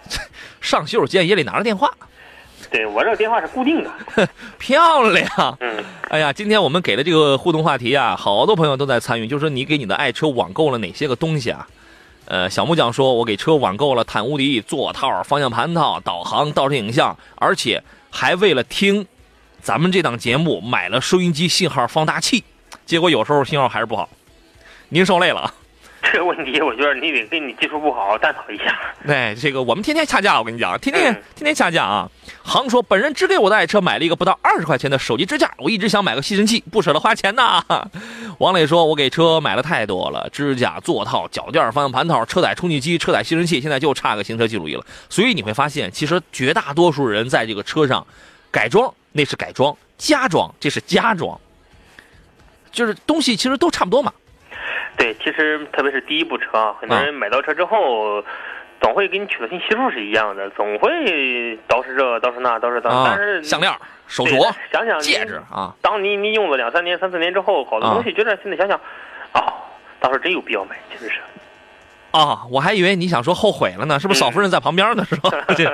[0.60, 1.92] 上洗手间也得拿着电话，
[2.70, 3.92] 对我这个电话是固定的，
[4.60, 5.58] 漂亮！
[5.62, 11.68] 嗯，哎呀，今天我们给的这个互动话题啊，好多朋友都在参与，就是说你给你的爱车网购了哪些个东西啊？
[12.26, 19.06] 呃，小木匠说，我给车网购了碳无敌、座套、方向盘套、导航、倒车影像，而且还为了听
[19.62, 22.44] 咱们这档节目买了收音机信号放大器，
[22.86, 24.10] 结果有时候信号还是不好，
[24.90, 25.54] 您受累了啊。
[26.12, 28.78] 这个问题我觉得你得跟你技术不好探讨一下。
[29.06, 32.10] 对， 这个我们天天掐架，我跟你讲，天天嗯天天掐架啊。
[32.44, 37.64] 航说，本人只给我的爱车买了一个不到二十块钱的手机支架，我一直想买个吸尘器，不舍得花钱呐。
[38.40, 44.86] 王磊说，我给车买了太多了，支架、座套、脚垫、方向盘套、车载充气机、车载吸尘器，现在就差个行车记录仪了。
[45.10, 48.06] 所以你会发现，其实绝大多数人在这个车上
[48.52, 51.38] 改装那是改装，加装这是加装，
[52.72, 54.14] 就是东西其实都差不多嘛。
[54.98, 58.24] 对，其实特别是第一部车啊，很多人买到车之后，
[58.82, 60.90] 总会跟你取的信息数是一样的，总会
[61.70, 63.72] 捯饬这捯饬那捯饬那，啊但是，项链、
[64.08, 67.94] 手对镯、想想戒指啊，当你你用了两三年、三四年之后，好多啊。
[67.94, 68.76] 东西觉得现在想想，
[69.34, 69.54] 哦，
[70.00, 71.22] 当时真有必要买，其实是。
[72.12, 75.06] 啊，我还以为你想说后悔了呢，是不是嫂夫人在旁边呢？
[75.10, 75.30] 是吧？
[75.56, 75.66] 这，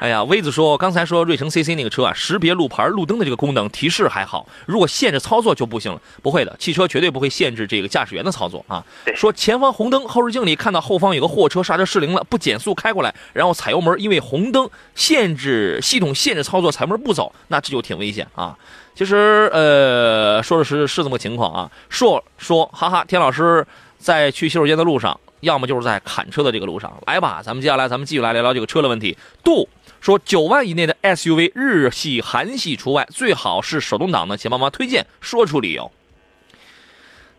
[0.00, 6.00] 哎呀，威子说，刚才说瑞城 CC 那个车啊，识别路牌、路灯的这个功能提示还好，如果限制操作就不行了。
[6.22, 8.82] 不会的，汽车绝对不会限制这个驾驶员的操作啊。
[9.14, 18.56] 说前方红灯，后视镜里看到后方有个货车刹车失灵了，不减速开过来，然后踩油门，因为红灯限制系统限制操作，踩油门不走，那这就挺危险啊。
[18.96, 21.70] 其实，呃，说的是是这么个情况啊。
[21.90, 23.64] 硕说，哈哈，田老师
[23.98, 26.90] 在去洗手间的路上，要么就是在砍车的这个路上。
[27.06, 29.14] 来吧，咱们接下来咱们继续来聊聊这个车的问题。
[29.44, 29.68] 杜
[30.00, 35.92] 说，九万以内的 SUV 日系、韩系除外，最好是手动挡的，请帮忙推荐，说出理由。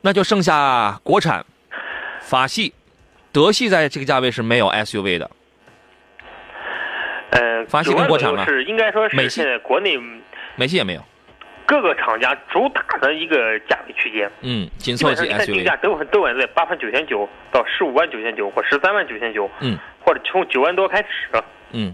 [0.01, 1.43] 那就剩下国产
[2.21, 2.71] 法系、
[3.31, 5.31] 德系在这个价位是没有 SUV 的。
[7.31, 9.97] 呃，法系跟国产了是应该说美系是现在国内
[10.55, 11.01] 美系也没有。
[11.67, 14.31] 各个厂家主打的一个价位区间。
[14.41, 21.43] 嗯，紧凑级基本上你看定价都都稳在八万九千九到十五万九千九或十三万九千九，嗯或者从九万多开始。
[21.73, 21.93] 嗯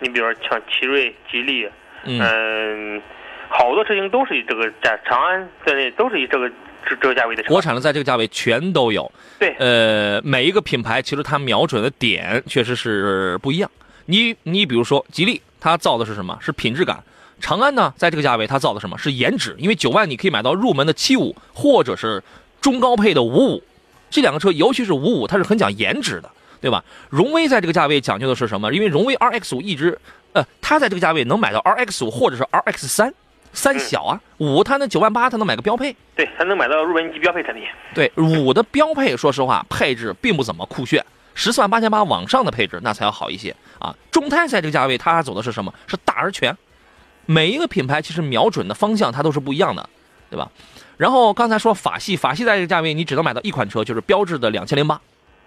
[0.00, 1.64] 你比如说像奇瑞、吉利，
[2.04, 3.02] 嗯嗯，
[3.48, 6.50] 好多车型都是以这个价，长安在内都是以这个
[6.84, 7.48] 这这个价位的车。
[7.48, 9.10] 国产的在这个价位全都有。
[9.38, 13.70] 对呃，每一个品牌其实它瞄准的点确实是不一样。
[14.06, 16.36] 你你比如说吉利，它造的是什么？
[16.40, 16.98] 是品质感。
[17.42, 18.96] 长安呢，在这个价位它造的什么？
[18.96, 19.54] 是颜值。
[19.58, 22.22] 因为九万你可以买到入门的七五，或者是
[22.60, 23.62] 中高配的五五。
[24.08, 26.82] 这两个车，尤其是五五，它是很讲颜值的，对吧？
[27.10, 28.72] 荣威在这个价位讲究的是什么？
[28.72, 29.98] 因为荣威 RX 五一直，
[30.32, 33.12] 呃，它在这个价位能买到 RX 五或者是 RX 三，
[33.52, 35.96] 三小啊，五它那九万八它能买个标配。
[36.14, 37.64] 对，它能买到入门级标配产品。
[37.92, 43.92] 对五的标配，说实话，配置并不怎么酷炫，十四万八千八往上的配置那才要好一些啊。
[44.10, 45.74] 众泰在这个价位，它走的是什么？
[45.88, 46.56] 是大而全。
[47.26, 49.88] 每一个品牌其实瞄准的方向它都是不一样的，
[50.30, 50.50] 对吧？
[50.96, 55.00] 然后刚才说法系，法系在这个价位你只能买到一款车，就是标致的两千零八，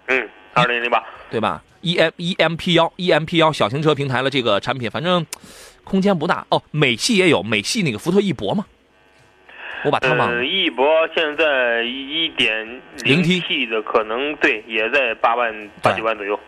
[0.06, 1.02] 嗯，二零零八。
[1.28, 5.26] 对吧？E M E M P 幺 E M P 幺小型车平台的这个产品，反正
[5.82, 6.62] 空间不大哦。
[6.70, 8.64] 美系也有，美系那个福特翼博嘛，
[9.84, 10.44] 我把它忘了呃，。
[10.44, 12.64] 翼博现在一点
[13.02, 16.38] 零 0T T 的可能对也在八万八九万左右。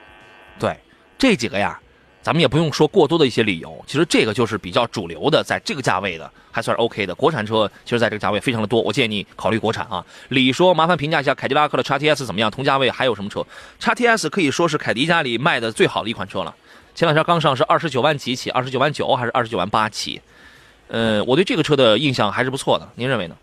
[0.61, 0.79] 对，
[1.19, 1.81] 这几个呀，
[2.29, 7.15] 咱们也不用说过多的一些理由，其实这个就是比较主流的，在这个价位的还算是 OK 的。
[7.15, 10.05] 国产车其实在这个价位非常的多，我建议你考虑国产啊。
[10.29, 12.51] 李说，麻烦评价一下凯迪拉克的 x TS 怎么样？
[12.51, 13.43] 同价位还有什么车
[13.81, 16.55] ？x TS 可以说是凯迪家里卖的最好的一款车了。
[16.95, 20.21] 前两天刚上是二十九万几起，二十九万九还是二十九万八起？
[20.89, 23.35] 呃，我对这个车的印象还是不错的，您认为呢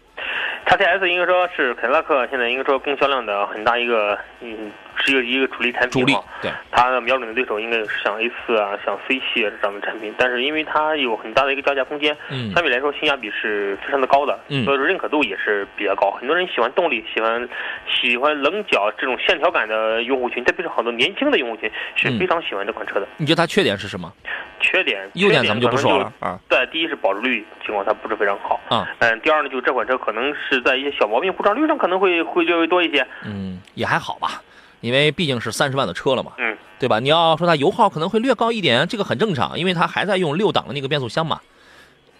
[0.66, 6.16] ？x T S 应该说是凯迪拉克现在应该说供销量的很大一个，嗯，是一个一个主力产品主力。
[6.42, 16.12] 对，它的瞄准的对手应该是像 A 四啊、像 C 系啊这样的产品，但是因为它有很大的一个降价空间，嗯相比来说性价比是非常的高的，嗯所以说认可度也是比较高。
[16.12, 17.48] 很多人喜欢动力，喜欢
[17.90, 23.08] 喜欢棱角这种线条感的用户群，特别是很多年轻的用户群是嗯非常喜欢这款车的。
[23.18, 24.12] 你觉得它缺点是什么？
[24.60, 26.40] 缺点，优点咱们就不说了啊。
[26.50, 34.42] 对第一是保值率情况它不是非常好，啊，嗯，第二呢，就这款车可能是在一些小毛病故障率上可能会会略微多一些，嗯，也还好吧，
[34.82, 36.34] 因为毕竟是三十万的车了嘛。
[36.38, 37.00] 嗯，对吧？
[37.00, 41.42] 你要说它油耗可能会略高一点，这个很正常，因为它还在用六档的那个变速箱嘛，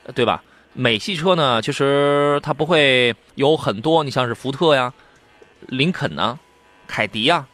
[0.06, 0.44] 呃对吧？
[0.74, 4.94] 美系车呢，其实它不会有很多，你像是福特呀、
[5.68, 6.38] 林肯呐、
[6.86, 7.46] 凯迪呀，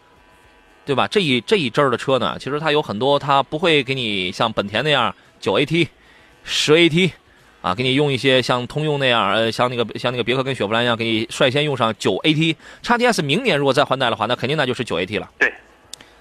[0.86, 1.08] 对吧？
[1.08, 5.88] 这一这一阵儿的车呢，其实它有很多，它不会给你像本田那样九 AT、
[6.44, 7.12] 十 AT。
[7.62, 12.56] 啊，给你用一些像通用那样，呃，像那个像那个别克跟雪佛兰一样，给你率先用上九 AT。
[12.82, 15.30] x TS 明年如果再换代的话，那肯定那就是九 AT 了。
[15.38, 15.54] 对，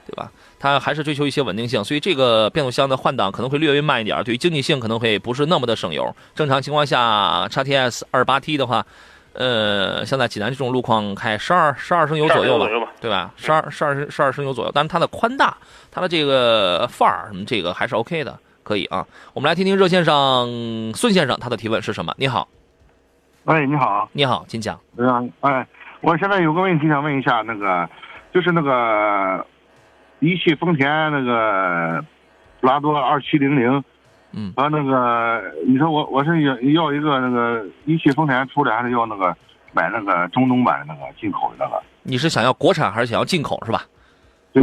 [0.06, 0.30] 对吧？
[0.58, 6.14] 它还是追求一些稳定性，所以这个变速箱的换挡可能会略微慢一点，对于经济性可能会不是那么的省油。
[6.34, 8.84] 正常情况下，x TS 二八 T 的话，
[9.32, 12.68] 呃，像在济南这种路况开十二十二升油左右吧。
[13.00, 13.32] 对吧？
[13.36, 15.56] 十二十二升十二升油左右，但是它的宽大，
[15.90, 18.38] 它的这个范儿什么这个还是 OK 的，
[18.70, 19.04] 可以啊。
[19.34, 20.46] 我们来听听热线上
[20.94, 22.14] 孙先生他的提问是什么？
[22.16, 22.46] 你好，
[23.44, 24.78] 喂，你好，你好，请讲。
[24.96, 25.66] 嗯，哎，
[26.02, 27.88] 我现在有个问题想问一下，那个
[28.32, 29.44] 就是那个
[30.20, 32.04] 一汽丰田那个
[32.60, 33.82] 普拉多二七零零
[34.30, 39.36] 嗯和那个，你说我我是要要一个那个一汽丰田出的，还是要那个
[39.72, 41.82] 买那个中东版那个进口的那个？
[42.04, 43.82] 你是想要国产还是想要进口是吧？
[44.52, 44.62] 对，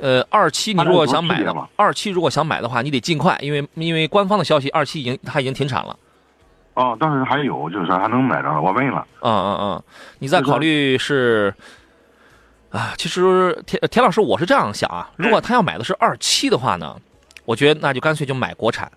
[0.00, 5.98] 呃，二期你如果想买的它是多系列嘛二期如果想买的话，你得尽快，因为因为官方的消息，二期已经它已经停产了。
[6.74, 9.04] 哦，当时还有，就是说还能买着，我问了。
[9.22, 9.82] 嗯嗯嗯，
[10.20, 11.52] 你再考虑是
[12.70, 16.96] 啊，其实田田老师我是这样想啊，如果他要买的是二期的话呢，
[17.44, 18.88] 我觉得那就干脆就买国产。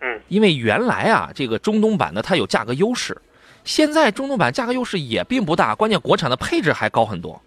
[0.00, 3.20] 嗯，因为原来啊，这个中东版的它有价格优势，
[3.64, 7.42] 现在中东版价格优势也并不大，关键国产的配置还高很多。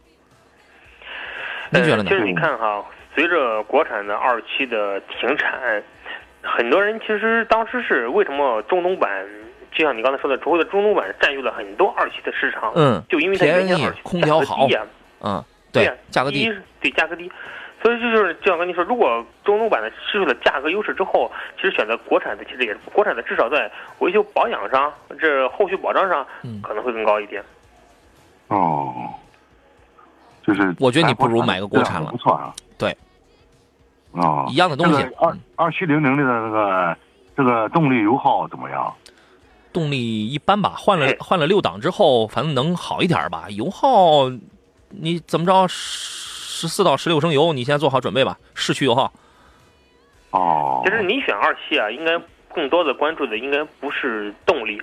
[1.72, 2.10] 您觉得呢呃其？
[2.10, 2.84] 实你看哈，
[3.16, 5.82] 随着国产的二期的停产，
[6.42, 9.26] 很多人其实当时是为什么中东版，
[9.72, 14.86] 就像你刚才说的，所谓的中东版占据了很多二期的市场，嗯，就因为它原先二期空调好价格低呀、
[15.22, 16.52] 嗯，对对呀，价格低，
[16.82, 17.32] 对价格低，
[17.84, 27.44] 所以这就是就像跟你说，如果中东版的失去了价格优势之后，其实选择国产的其实也是国产的，至少在维修保养上，这后续保障上嗯可能会更高一点。
[28.48, 28.94] 哦，
[30.50, 32.54] 就是我觉得你不如买个国产了不错啊。
[32.78, 32.96] 对。
[34.12, 36.98] 哦，一样的东西这个二二七零零的那个
[37.38, 38.92] 这个动力油耗怎么样？
[39.72, 43.46] 动力一般吧，换了哎换了六档之后，反正能好一点吧。
[43.50, 44.28] 油耗
[44.90, 49.14] 你怎么着，十四到十六升油，你现在做好准备吧，市区油耗。
[50.32, 52.20] 哦，其实你选二七啊，应该
[52.52, 54.82] 更多的关注的应该不是动力，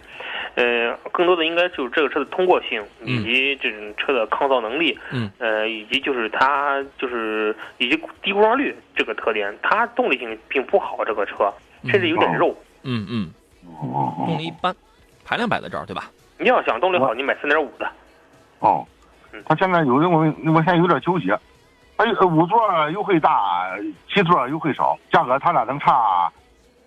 [0.56, 11.52] 呃，更多的应该就是这个车的通过性，嗯以及这种车的抗造能力，嗯，呃，以及就是它就是以及低故障率这个特点，它动力性并不好，这个车
[11.84, 12.56] 甚至有点肉。
[12.82, 13.30] 嗯嗯，
[13.82, 14.74] 哦动力一般，
[15.24, 16.10] 排量摆在这儿对吧？
[16.38, 17.86] 你要想动力好，你买三点五的。
[18.60, 18.86] 哦
[19.32, 21.38] 嗯，他现在有的我我现在有点纠结，
[21.98, 22.58] 他有五座
[22.92, 23.76] 优惠大，
[24.08, 26.32] 七座优惠少，价格他俩能差，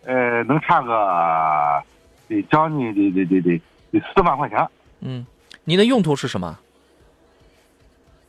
[0.06, 1.84] 呃，能差个
[2.30, 3.62] 得将近得得得得
[3.92, 4.66] 得四万块钱。
[5.02, 5.26] 嗯，
[5.66, 6.58] 你的用途是什么？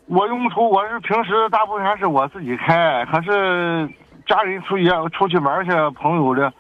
[0.07, 3.89] 我用途我是平时大部分还是我自己开，可是
[4.27, 4.87] 家人出去
[5.17, 6.53] 出去玩去，朋友的，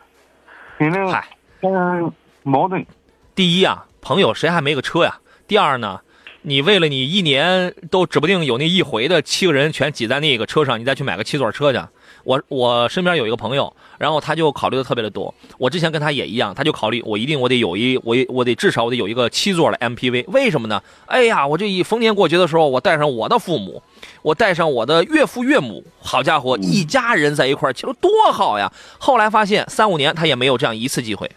[0.79, 1.27] 肯定嗨，
[1.63, 2.13] 嗯
[2.45, 2.87] 矛盾。
[3.35, 5.19] 第一啊，朋友谁还没个车呀？
[5.49, 6.01] 第二呢，
[6.43, 11.81] 你为了你一年都指不定有那一回的七个人全挤在那个车上，你再去买个七座车去。
[12.25, 15.33] 我我身边有一个朋友，然后他就考虑的特别的多。
[15.59, 20.25] 我之前跟他也一样，他就考虑我一定我得有一我我得至少我得有一个七座的 MPV。
[20.29, 20.83] 为什么呢？
[21.07, 23.83] 哎呀，我这一逢年过节的时候，我带上我的父母，
[24.23, 28.71] 我带上我的岳父岳母，好家伙，一家人在一块儿，其实多好呀。
[28.99, 31.31] 后来发现三五年他也没有这样一次机会，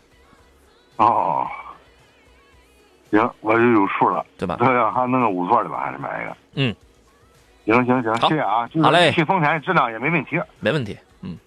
[0.98, 1.46] 哦，
[3.12, 4.26] 行，我就有数了。
[4.38, 4.56] 对吧？
[4.60, 6.36] 对 呀还弄个五座的吧，还是买一个。
[6.56, 6.76] 嗯，
[7.66, 8.70] 行行行，好谢谢啊。
[8.82, 10.40] 好嘞去丰田质量也没问题。
[10.60, 10.98] 没问题。
[11.22, 11.38] 嗯，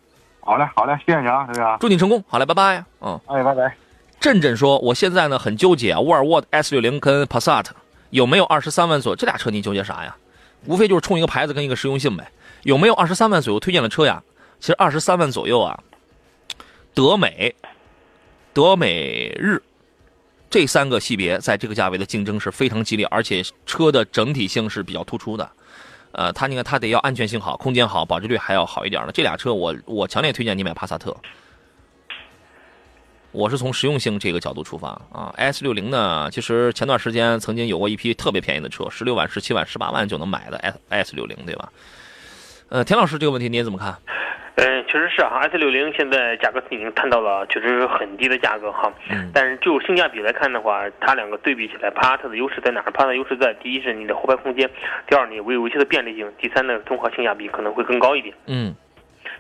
[0.41, 1.77] 好嘞，好嘞，谢谢你啊，这个。
[1.81, 2.23] 祝你成功。
[2.29, 2.85] 好嘞，拜拜。
[3.01, 3.21] 嗯。
[3.27, 3.77] 哎，拜拜。
[4.19, 7.67] 振振说：“我现在呢很纠结啊，沃尔沃 S 六零跟 Passat
[8.11, 9.17] 有没有二十三万左右？
[9.17, 10.17] 这俩车你纠结啥呀？
[10.65, 12.33] 无非就是冲一个牌子跟一个实用性呗。
[12.63, 14.23] 有没有二十三万左右推荐的车呀？
[14.59, 15.79] 其实二十三万左右啊，
[16.95, 17.55] 德美、
[18.55, 19.63] 德美日
[20.49, 25.49] 这三个系别在这个价位的竞争是非常激烈，而且车的整体性是比较突出的。
[26.17, 29.13] 呃，它你看它得要安全性好，空间好，保值率还要好一点的。
[29.13, 31.15] 这俩车我我强烈推荐你买帕萨特。”
[33.33, 41.71] 我是从实用性这个角度出发啊，S 六零呢，其实前段时间曾经有过一批特别便宜的车，十六万、十七万、十八万就能买的 S S 六零，对吧？
[42.71, 43.95] 呃，田老师这个问题你怎么看？
[44.57, 48.91] 嗯，确实是哈，S 六零现在价格已经探到了确实很低的价格哈。
[49.11, 52.91] 嗯但是就性价比来看的话，它两个对比起来，帕萨特的优势在哪儿？
[52.91, 54.69] 帕萨特优势在第一是你的后排空间，
[55.07, 58.35] 第二你维维修的便利性，第三呢综合性价比可能会更高一点。
[58.47, 58.75] 嗯，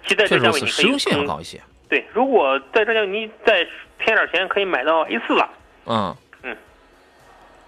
[0.02, 1.58] 其实在这价位你可以是实用性更高一些。
[1.88, 3.66] 对，如果在这价位你再
[3.98, 5.48] 添点钱，可以买到 A 四了。
[5.86, 6.16] 嗯嗯，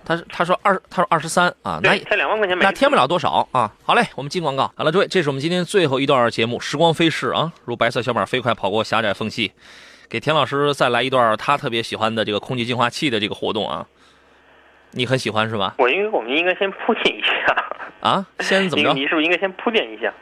[0.08, 2.64] 他是他说二他说二十三啊，那对，才两万块钱买。
[2.64, 3.70] 那添不了多少啊。
[3.84, 4.72] 好嘞，我们进广告。
[4.74, 9.52] 好了，诸位，这是我们今天最后一段节目，时光飞逝啊，如白色小马飞快跑过狭窄缝隙，
[10.08, 13.86] 给田老师再来一段他特别喜欢的这个空气净化器的这个活动啊。
[14.92, 15.74] 你很喜欢是吧？
[15.78, 17.54] 我因为我们应该先铺垫一下。
[18.00, 18.92] 啊，先怎么着？
[18.94, 20.12] 你你是不是应该先铺垫一下？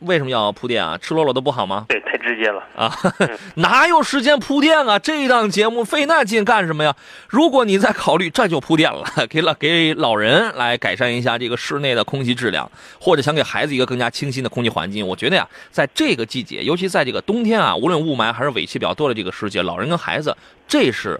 [0.00, 0.98] 为什么要铺垫啊？
[1.00, 1.86] 赤裸裸的不好吗？
[1.88, 2.62] 对，太直接了。
[2.76, 2.94] 啊，
[3.56, 4.98] 哪有时间铺垫啊？
[4.98, 6.94] 这档节目费那劲干什么呀？
[7.28, 15.06] 如果你在考虑，这就铺垫了， 给老给老人来改善一下这个室内的空气质量，或者想给孩子一个更加清新的空气环境。
[15.06, 20.36] 我觉得呀，在这个季节，尤其在这个冬天啊，无论雾霾还是尾气比较多的这个时节，老人跟孩子，
[20.68, 21.18] 这是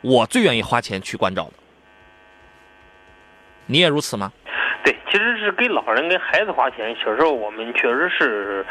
[0.00, 1.52] 我最愿意花钱去关照的。
[3.66, 4.32] 你也如此吗？
[4.84, 6.94] 对，其实是给老人跟孩子花钱。
[6.96, 8.64] 小时候我们确实是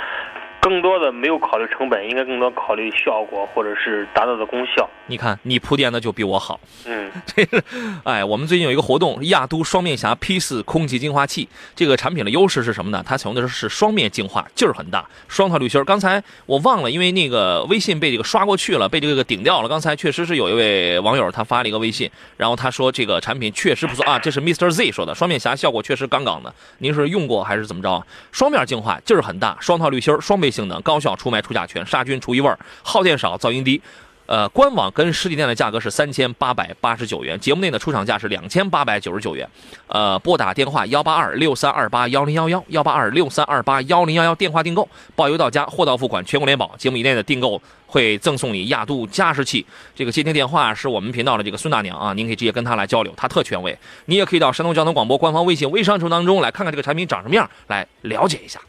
[0.66, 4.90] 更多的没有考虑成本，应该更多考虑效果或者是达到的功效。
[5.06, 6.60] 你看，你铺垫的就比我好。
[6.88, 7.64] 嗯， 这是，
[8.04, 11.48] 哎，我们最近有一个活动，亚都双面侠 P 四空气净化器。
[11.76, 13.04] 这个产品的优势是什么呢？
[13.06, 15.86] 它采用的是双面净化，劲儿很大，双套滤芯儿。
[15.86, 19.70] 刚才我忘了，因为那个微信被这个刷过去了，被这个顶掉了。
[19.70, 24.72] 刚才确实是有一位网友他发了一个微信，然后他说这个产品确实不错啊，这是 Mr.
[24.72, 26.52] Z 说的，双面侠效果确实杠杠的。
[26.80, 28.04] 您是用过还是怎么着啊？
[28.32, 32.50] 双面净化劲儿很大，双套滤芯儿，双倍性能，高效除霾除甲醛，杀菌除异味，
[32.82, 33.82] 耗电少，噪音低。
[34.28, 39.48] 呃，官网跟实体店的价格是三千八百八十九元，节目内的出厂价是两千八百九十九元。
[39.86, 46.76] 呃，拨打电话幺八二六三二八幺零幺幺幺八二六三二八幺零幺幺电话订购，包邮到家，货到付款，全国联保。
[46.76, 49.64] 节目以内的订购会赠送你亚度加湿器。
[49.94, 53.78] 这个接听电话是我们频道的这个孙大娘啊，您可以直接跟她来交流，她特权威。
[54.06, 58.60] 你也可以到山东交通广播官方微信微商城当中来看看这个产品长什么样，来了解一下。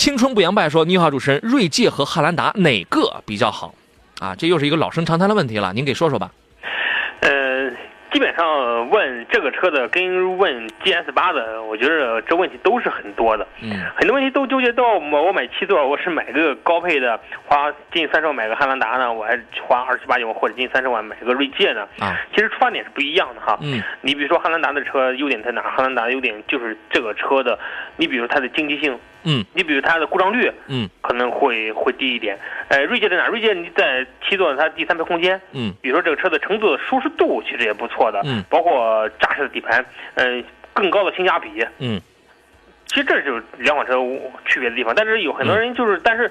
[0.00, 3.74] 青春不言败说：“你好，主持人，锐界和汉兰达哪个比较好？”
[4.18, 6.30] 啊，这又是一个老生常谈的问题了，您给说说吧。
[7.20, 7.68] 呃，
[8.10, 13.46] 基本上问这个车的跟问 GS 八的，我觉得这问题都是很多的。
[13.60, 21.86] 嗯很多问题都纠结到我我买七座，我是买个高配的，花近三十万买个汉兰达呢，我还花二十八九万或者近三十万买个锐界呢？
[21.98, 23.58] 啊，其实出发点是不一样的哈。
[23.60, 25.70] 嗯你比如说汉兰达的车优点在哪儿？
[25.72, 27.58] 汉兰达的优点就是这个车的，
[27.98, 32.38] 你比如它的经济性，嗯你比如它的故障率嗯可能会会低一点。
[32.68, 33.26] 呃，锐界在哪？
[33.28, 41.48] 锐界你在七座它第三排空间，嗯比如说这个车的乘坐的舒适度其实也不错的，嗯包括扎实的底盘，嗯、更高的性价比。
[41.78, 42.00] 嗯
[42.86, 43.92] 其实这就是两款车
[44.46, 44.92] 区别的地方。
[44.96, 46.28] 但是有很多人就是，但是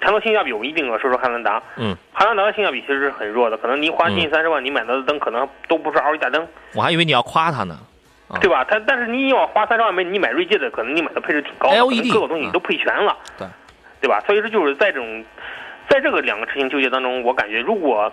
[0.00, 1.62] 谈到性价比，我们一定要说说汉兰达。
[1.76, 7.78] 嗯，汉兰达的性价比其实是很弱的，可能你花近三十万，你买到的灯可能都不是 LED 大灯，我还以为你要夸它呢。
[8.30, 8.64] 啊对吧？
[8.68, 13.46] 它但是你要花三十万买，你买锐界的，可能你买的配置挺高的 LED 各个东西你都配全了，对
[14.02, 14.22] 对吧？
[14.26, 15.24] 所以说就是在这种，
[15.88, 18.12] 在这个两个车型纠结当中，我感觉如果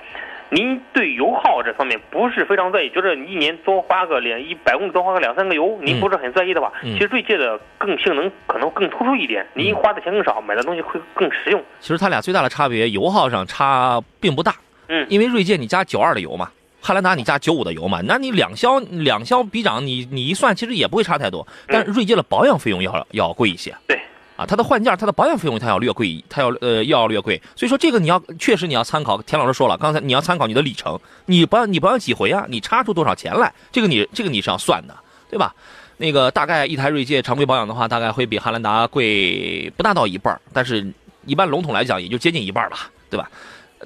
[0.49, 11.61] 您对油耗这方面不是非常在意，就是你一年多花个两一百公里多花个两三个油，您不是很在意的话，嗯其实锐界的更性能可能更突出一点，您花的钱更少，买的东西会更实用。
[11.79, 14.55] 其实它俩最大的差别，油耗上差并不大。
[14.89, 16.49] 嗯因为锐界你加九二的油嘛，
[16.81, 21.45] 汉兰达你加九五的油嘛，那你两销两销比涨，你你一算其实也不会差太多。
[21.67, 23.75] 但是锐界的保养费用要要贵一些。
[23.87, 23.99] 对。
[24.37, 29.19] 啊，它的换件，它的保养费用它要略贵，它要呃要略贵，所以说这个你要确实你要参考。
[29.23, 32.45] 田老师说了，刚才你要参考你的里程，你保养你保养几回啊？
[32.47, 33.51] 你差出多少钱来？
[33.71, 34.95] 这个你这个你是要算的，
[35.27, 35.55] 对吧？
[35.97, 40.87] 那个大概一台锐界常规保养的话，大概会比汉兰达贵不大到一半儿但是
[41.25, 43.27] 一般笼统来讲也就接近一半儿吧，对吧？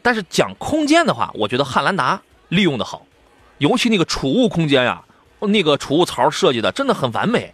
[0.01, 2.21] 但是讲空间的话，我觉得汉兰达
[2.51, 3.05] 利用的好，
[3.59, 5.01] 尤其那个储物空间呀，
[5.39, 7.53] 那个储物槽设计的真的很完美。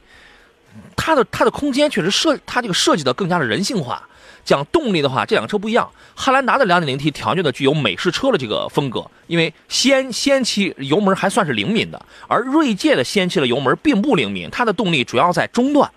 [0.95, 4.07] 它的它的空间确实设它这个设计的更加的人性化。
[4.43, 5.87] 讲动力的话，这两个车不一样。
[6.15, 15.91] 汉兰达的 2.0T 调教的具有美式车的这个风格，因为先先期油门还算是灵敏的，而锐界的先期的油门并不灵敏，它的动力主要在中段。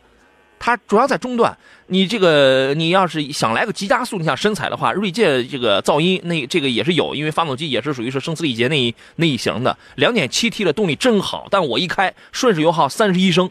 [0.61, 1.57] 它主要在中段，
[1.87, 13.51] 你这个你要是想来个急加速，你想深踩的话，锐界这个噪音那这个也是有，因为发动机也是属于是声嘶力竭那一那一型的，两点七 T 的动力真好，但我一开顺势油耗三十一升，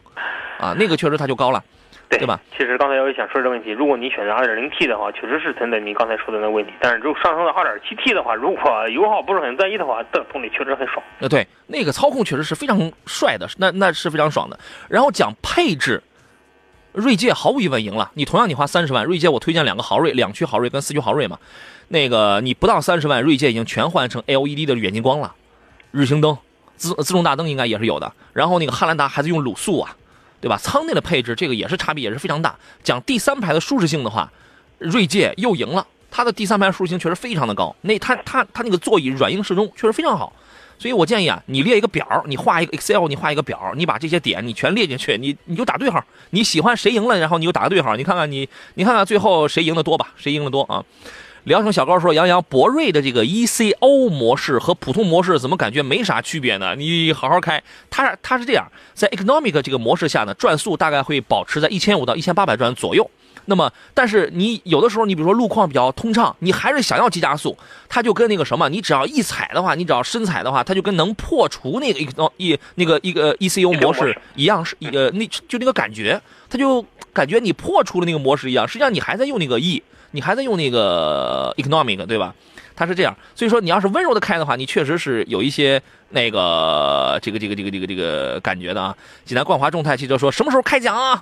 [0.59, 1.63] 啊，那个确实它就高了，
[2.07, 2.39] 对对吧？
[2.55, 6.71] 其实刚才我也想说这个问题，如果你选择二点零 T 的话，确实是存在你刚才说的那个问题。
[6.79, 11.03] 但是如果上升到二点七 T 的话，如果油耗不是很在意的话，这动力确实很爽。
[11.21, 14.59] 呃，对，那个操控确实是非常帅的，那那是非常爽的。
[14.87, 16.01] 然后讲配置，
[16.93, 18.11] 锐界毫无疑问赢了。
[18.15, 21.37] 你同样你花三十万，锐界我推荐两个豪锐，两驱豪锐跟四驱豪锐嘛。
[21.89, 25.33] 那个你不到三十万，锐界已经全换成 LED 的远近光了，
[25.91, 26.37] 日行灯、
[26.77, 28.11] 自自动大灯应该也是有的。
[28.33, 29.95] 然后那个汉兰达还是用卤素啊，
[30.41, 30.57] 对吧？
[30.57, 32.55] 舱内的配置这个也是差别也是非常大。
[32.83, 34.31] 讲第三排的舒适性的话，
[34.77, 37.75] 锐界又赢了，它的第三排舒适性确实非常的高。
[37.81, 40.31] 那它它它那个座椅软硬适中，确实非常好。
[40.79, 46.03] 所以我建议啊，你列一个表，你画一个 Excel，你画一个表，你把这些点你全列进去，你你就打对号。
[46.29, 47.97] 你喜欢谁赢了，然后你就打个对号。
[47.97, 50.13] 你看看你，你看看最后谁赢的多吧？
[50.15, 50.83] 谁赢的多啊？
[51.45, 56.75] 聊城小高说：“杨洋，博瑞的这个 ECO 模式和普通模式怎么感觉没啥区别呢？
[56.75, 63.09] 你好好开，它它是这样，在 Economic 这个模式下呢，转速大概会保持在一千五到一千八百转左右。
[63.49, 67.57] 那么，但是你有的时候，你比如说路况比较通畅，你还是想要急加速，
[67.89, 79.81] 它就跟那个什么，你只要一踩的话，你只要深踩的话，它就跟能破除那个 Eco 一那个一个 ECU 模式一样，是呃那就那个感觉，它就感觉你破除了那个模式一样，实际上你还在用那个 E，
[80.11, 82.35] 你还在用那个 Economic，对吧？
[82.75, 85.81] 它是这样，所以说你要是温柔的开的话，你确实是有一些
[86.11, 88.95] 那个这个这个这个这个这个感觉的啊。
[89.25, 91.21] 济南冠华众泰汽车说什么时候开奖啊？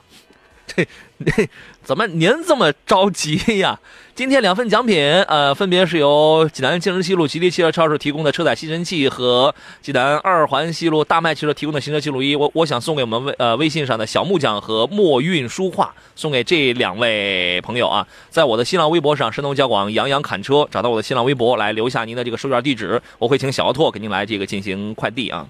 [0.75, 1.49] 这
[1.81, 3.79] 怎么您这么着急呀？
[4.13, 12.35] 今天两份奖品，呃，分别是由济南京日西路吉利汽车超市提供的车载吸尘器和济南二环西路大麦汽车提供的行车记录仪。
[12.35, 18.05] 我我想送给我们微呃微信上的小木匠和墨韵书画，送给这两位朋友啊。
[18.29, 25.47] 在我的新浪微博上，山东交广杨洋侃车，找到我的新浪微博来留下您的这个收件地址，我会请小奥拓给您来这个进行快递啊。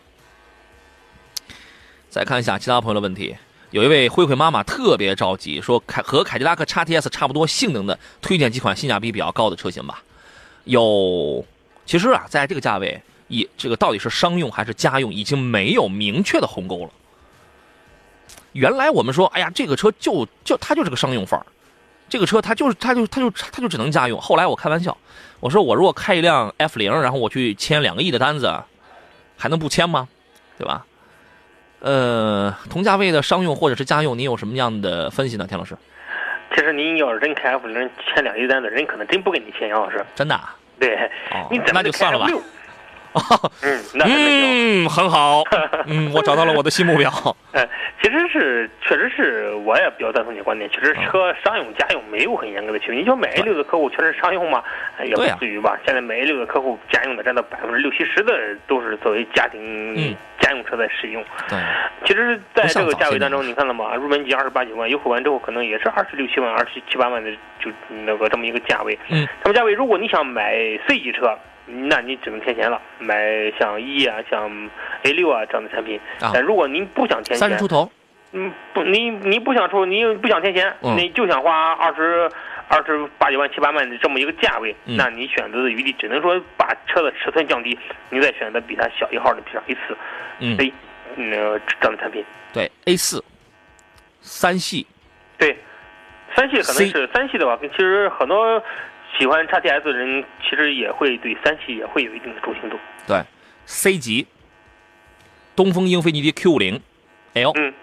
[2.09, 3.35] 再看一下其他朋友的问题。
[3.71, 10.01] 有一位慧慧妈妈特别着急，说凯和凯迪拉克 XTS 差不多性能的，推荐几款性价比比较高的车型吧。
[10.63, 11.43] 有，
[11.85, 16.91] 其实啊，在这个价位，以这个到底是商用还是家用，已经没有明确的鸿沟了。
[18.53, 21.45] 原来我们说，哎呀，这个车就就它就是个商用范儿，
[22.07, 24.19] 这个车它就是它就它就它就只能家用。
[24.19, 24.97] 后来我开玩笑，
[25.41, 28.63] 我说我如果开一辆 F 零，然后我去签两个亿的单子，
[29.35, 30.07] 还能不签吗？
[30.57, 30.85] 对吧？
[31.79, 35.75] 呃，同价位的商用或者是家用，您有什么样的分析呢，田老师？
[36.55, 40.03] 其实您要是真开 F 零签两亿单子，人可能真不给你签，杨老师。
[40.15, 40.55] 真的、啊？
[40.79, 40.95] 对，
[41.31, 42.41] 哦你怎么那就算了吧六？
[43.63, 44.05] 嗯，那。
[44.07, 45.43] 嗯，很好。
[45.87, 47.11] 嗯，我找到了我的新目标。
[47.53, 47.67] 哎，
[48.01, 50.69] 其实是，确实是，我也比较赞同你的观点。
[50.69, 52.99] 其实车商用、家用没有很严格的区别。
[52.99, 54.63] 你说买 A 六的客户全是商用吗？
[54.97, 55.77] 哎也不至于吧。
[55.85, 58.33] 现在买 A 六的客户，家用的占到百分之六七十的
[58.67, 61.21] 都是作为家庭、嗯家用车在使用。
[61.49, 61.57] 对，
[62.05, 63.95] 其实，在这个价位当中，你看了吗？
[63.95, 67.29] 入门级二十八九万，优惠完之后可能也是二十六七万、二十七八万的，
[67.59, 67.71] 就
[68.05, 68.97] 那个这么一个价位。
[69.09, 70.53] 嗯，这么价位，如果你想买
[70.87, 71.37] C 级车，
[71.67, 73.15] 那你只能添钱了，买
[73.59, 74.49] 像 E 啊、像
[75.03, 75.99] A 六啊这样的产品。
[76.19, 77.91] 啊但如果您不想添钱三十出，头。
[78.31, 82.29] 嗯，不，您您不想出，您不想添钱，嗯你就想花二十。
[82.69, 89.97] 二十八九万、七八万的这么一个价位，嗯那你选择的余地只能说把车的尺寸降低，你再选择比它小一号的，比如 A 四、
[90.39, 90.73] 嗯，A，
[91.15, 91.31] 嗯，
[91.79, 92.25] 这样的产品。
[92.51, 93.23] 对，A 四，
[94.19, 94.85] 三系。
[95.37, 95.57] 对，
[96.35, 98.61] 三系可能是三系的话，其实很多
[99.17, 102.77] 喜欢叉 T S 的人，其实也会对三系也会有一定的钟情度。
[103.07, 103.21] 对
[103.65, 104.27] ，C 级，
[105.55, 106.81] 东风英菲尼迪 Q 五零
[107.33, 107.73] L，嗯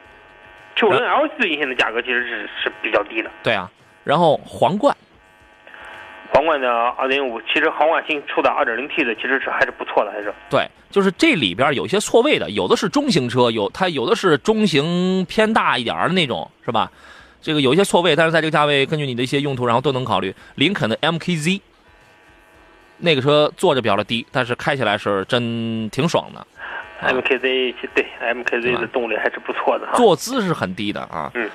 [0.76, 3.30] ，Q 零 L 最近现在价格其实是是比较低的。
[3.42, 3.70] 对啊，
[4.04, 4.96] 然后皇冠，
[6.32, 16.90] 皇冠的二点五，其实皇冠新出的二点零 T 的其实是还是不错的，还是对，就是这里边有些错位的，有的是中型车，有它有的是中型偏大一点儿的那种，是吧？
[17.44, 20.34] 这个有一些错位，但是在这个价位，根据你的一些用途，然后都能考虑。
[20.54, 21.60] 林肯的 MKZ，
[22.96, 26.40] 那个车坐着比较的低，但是开起来是真挺爽的，
[27.00, 29.92] 啊 MKZ 对对 MKZ 的动力还是不错的哈。
[29.94, 31.30] 坐姿是很低的啊。
[31.34, 31.50] 嗯。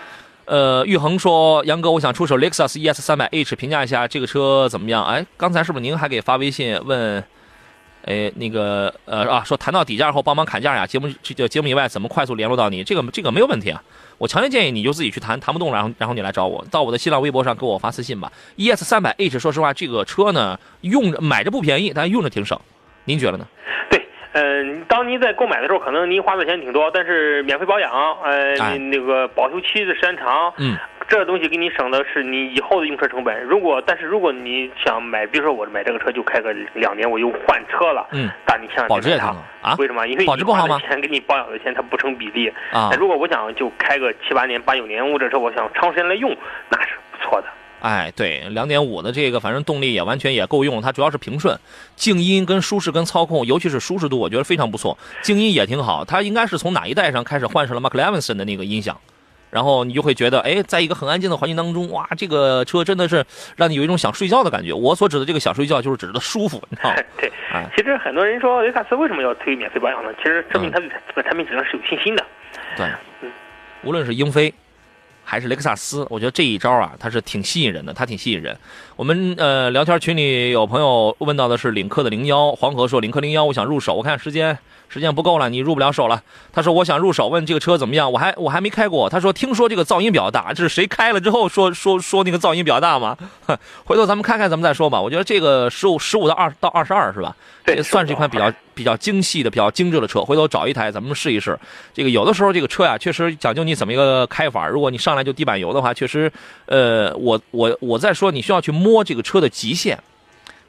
[0.46, 7.24] 呃，玉恒说：“杨哥，我想出手 Lexus ES 三百 H，评价一下这个车怎么样？”哎，刚才是不是您还给发微信问？
[8.06, 12.84] 哎，那个呃啊，说谈到底价后帮忙砍价呀，节目这个节目以外怎么快速联络到你？
[12.84, 13.84] 这个这个没有问题啊，
[14.18, 18.32] 我强烈建议你就自己去谈，谈不动然后然后你来找我，到我的新浪微博上给我发私信吧。
[18.56, 22.60] ES 三百 H，说实话，这个车呢用着买着不便宜，但用着挺省，
[23.04, 23.46] 您觉得呢？
[23.90, 27.92] 对，嗯、当您在购买的时候，可能您花的钱挺多，但是免费保养，
[28.24, 30.78] 呃，哎那个保修期的时间长，嗯，
[31.10, 33.44] 这个东西给你省的是你以后的用车成本。
[33.44, 39.44] 如果但是如果你想买，比如说我买这个车就开个两年，我又换车了，嗯，但你千万别买它保值也挺好。
[39.62, 40.08] 啊为什么？
[40.08, 42.54] 因为保值不好吗钱跟你保养的钱它不成比例。
[42.72, 46.30] 啊，如果我想就开个七八年、八九年，我这车我想长时间来用，
[46.70, 47.48] 那是不错的。
[47.82, 51.58] 哎，对，两点五的这个，反正动力也完全也够用，它主要是平顺，
[51.96, 56.06] 静音跟舒适跟操控，尤其是舒适度，我觉得非常不错，静音也挺好。
[56.06, 59.00] 它应该是从哪一代上开始换上了 Levinson 的那个音响，
[59.50, 63.26] 然后你就会觉得，哎，在一个很安静的环境当中，哇，这个车真的是
[63.56, 64.74] 让你有一种想睡觉的感觉。
[64.74, 66.96] 我所指的这个想睡觉，就是指的舒服，你知道吗？
[67.20, 70.10] 对哎，其实很多人说雷克萨斯为什么要推免费保养呢？
[70.18, 72.26] 其实证明他对这个产品质量是有信心的。
[72.78, 72.86] 对
[73.22, 73.32] 嗯，
[73.84, 74.54] 无论是英菲
[75.24, 78.58] 还是雷克萨斯，我觉得这一招啊，它是挺吸引人的，它挺吸引人。
[79.00, 84.58] 我们呃聊天群里有朋友问到的是领克的零幺，黄河说领克零幺我想入手，我看时间
[84.90, 86.22] 时间不够了，你入不了手了。
[86.52, 88.12] 他说我想入手，问这个车怎么样？
[88.12, 89.10] 我还我还没开过。
[89.10, 93.18] 他说听说这个噪音比较大，这是谁开了之后说说说那个噪音比较大吗？
[93.86, 95.00] 回头咱们看看，咱们再说吧。
[95.00, 97.34] 我觉得这个十五十五到二到二十二是吧？
[97.66, 100.22] 对算是一款比较比较精细的、比较精致的车。
[100.24, 101.58] 回头找一台咱们试一试。
[101.94, 104.68] 这个有的时候这个车呀，确实讲究你怎么一个开法。
[104.68, 106.32] 如果你上来就地板油的话，确实，
[106.66, 109.98] 呃，我我我在说你需要去摸这个车的极限。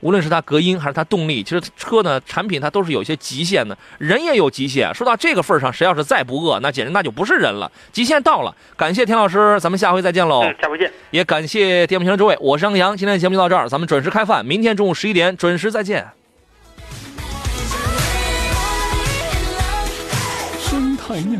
[0.00, 4.90] 无论是它隔音还是它动力，其实车呢产品它都是有一些极限的，人也有极限。
[4.94, 7.70] 说到这个份儿上，谁要是再不饿，那简直那就不是人了。
[7.92, 10.40] 极限到了，感谢田老师，咱们下回再见喽。
[10.42, 10.90] 嗯，下回见。
[11.10, 16.08] 也感谢电幕前的诸位，我是杨洋，今天的节目就到这儿，咱们准时开饭，明天中午十一点准时再见。
[20.58, 21.38] 生态酿。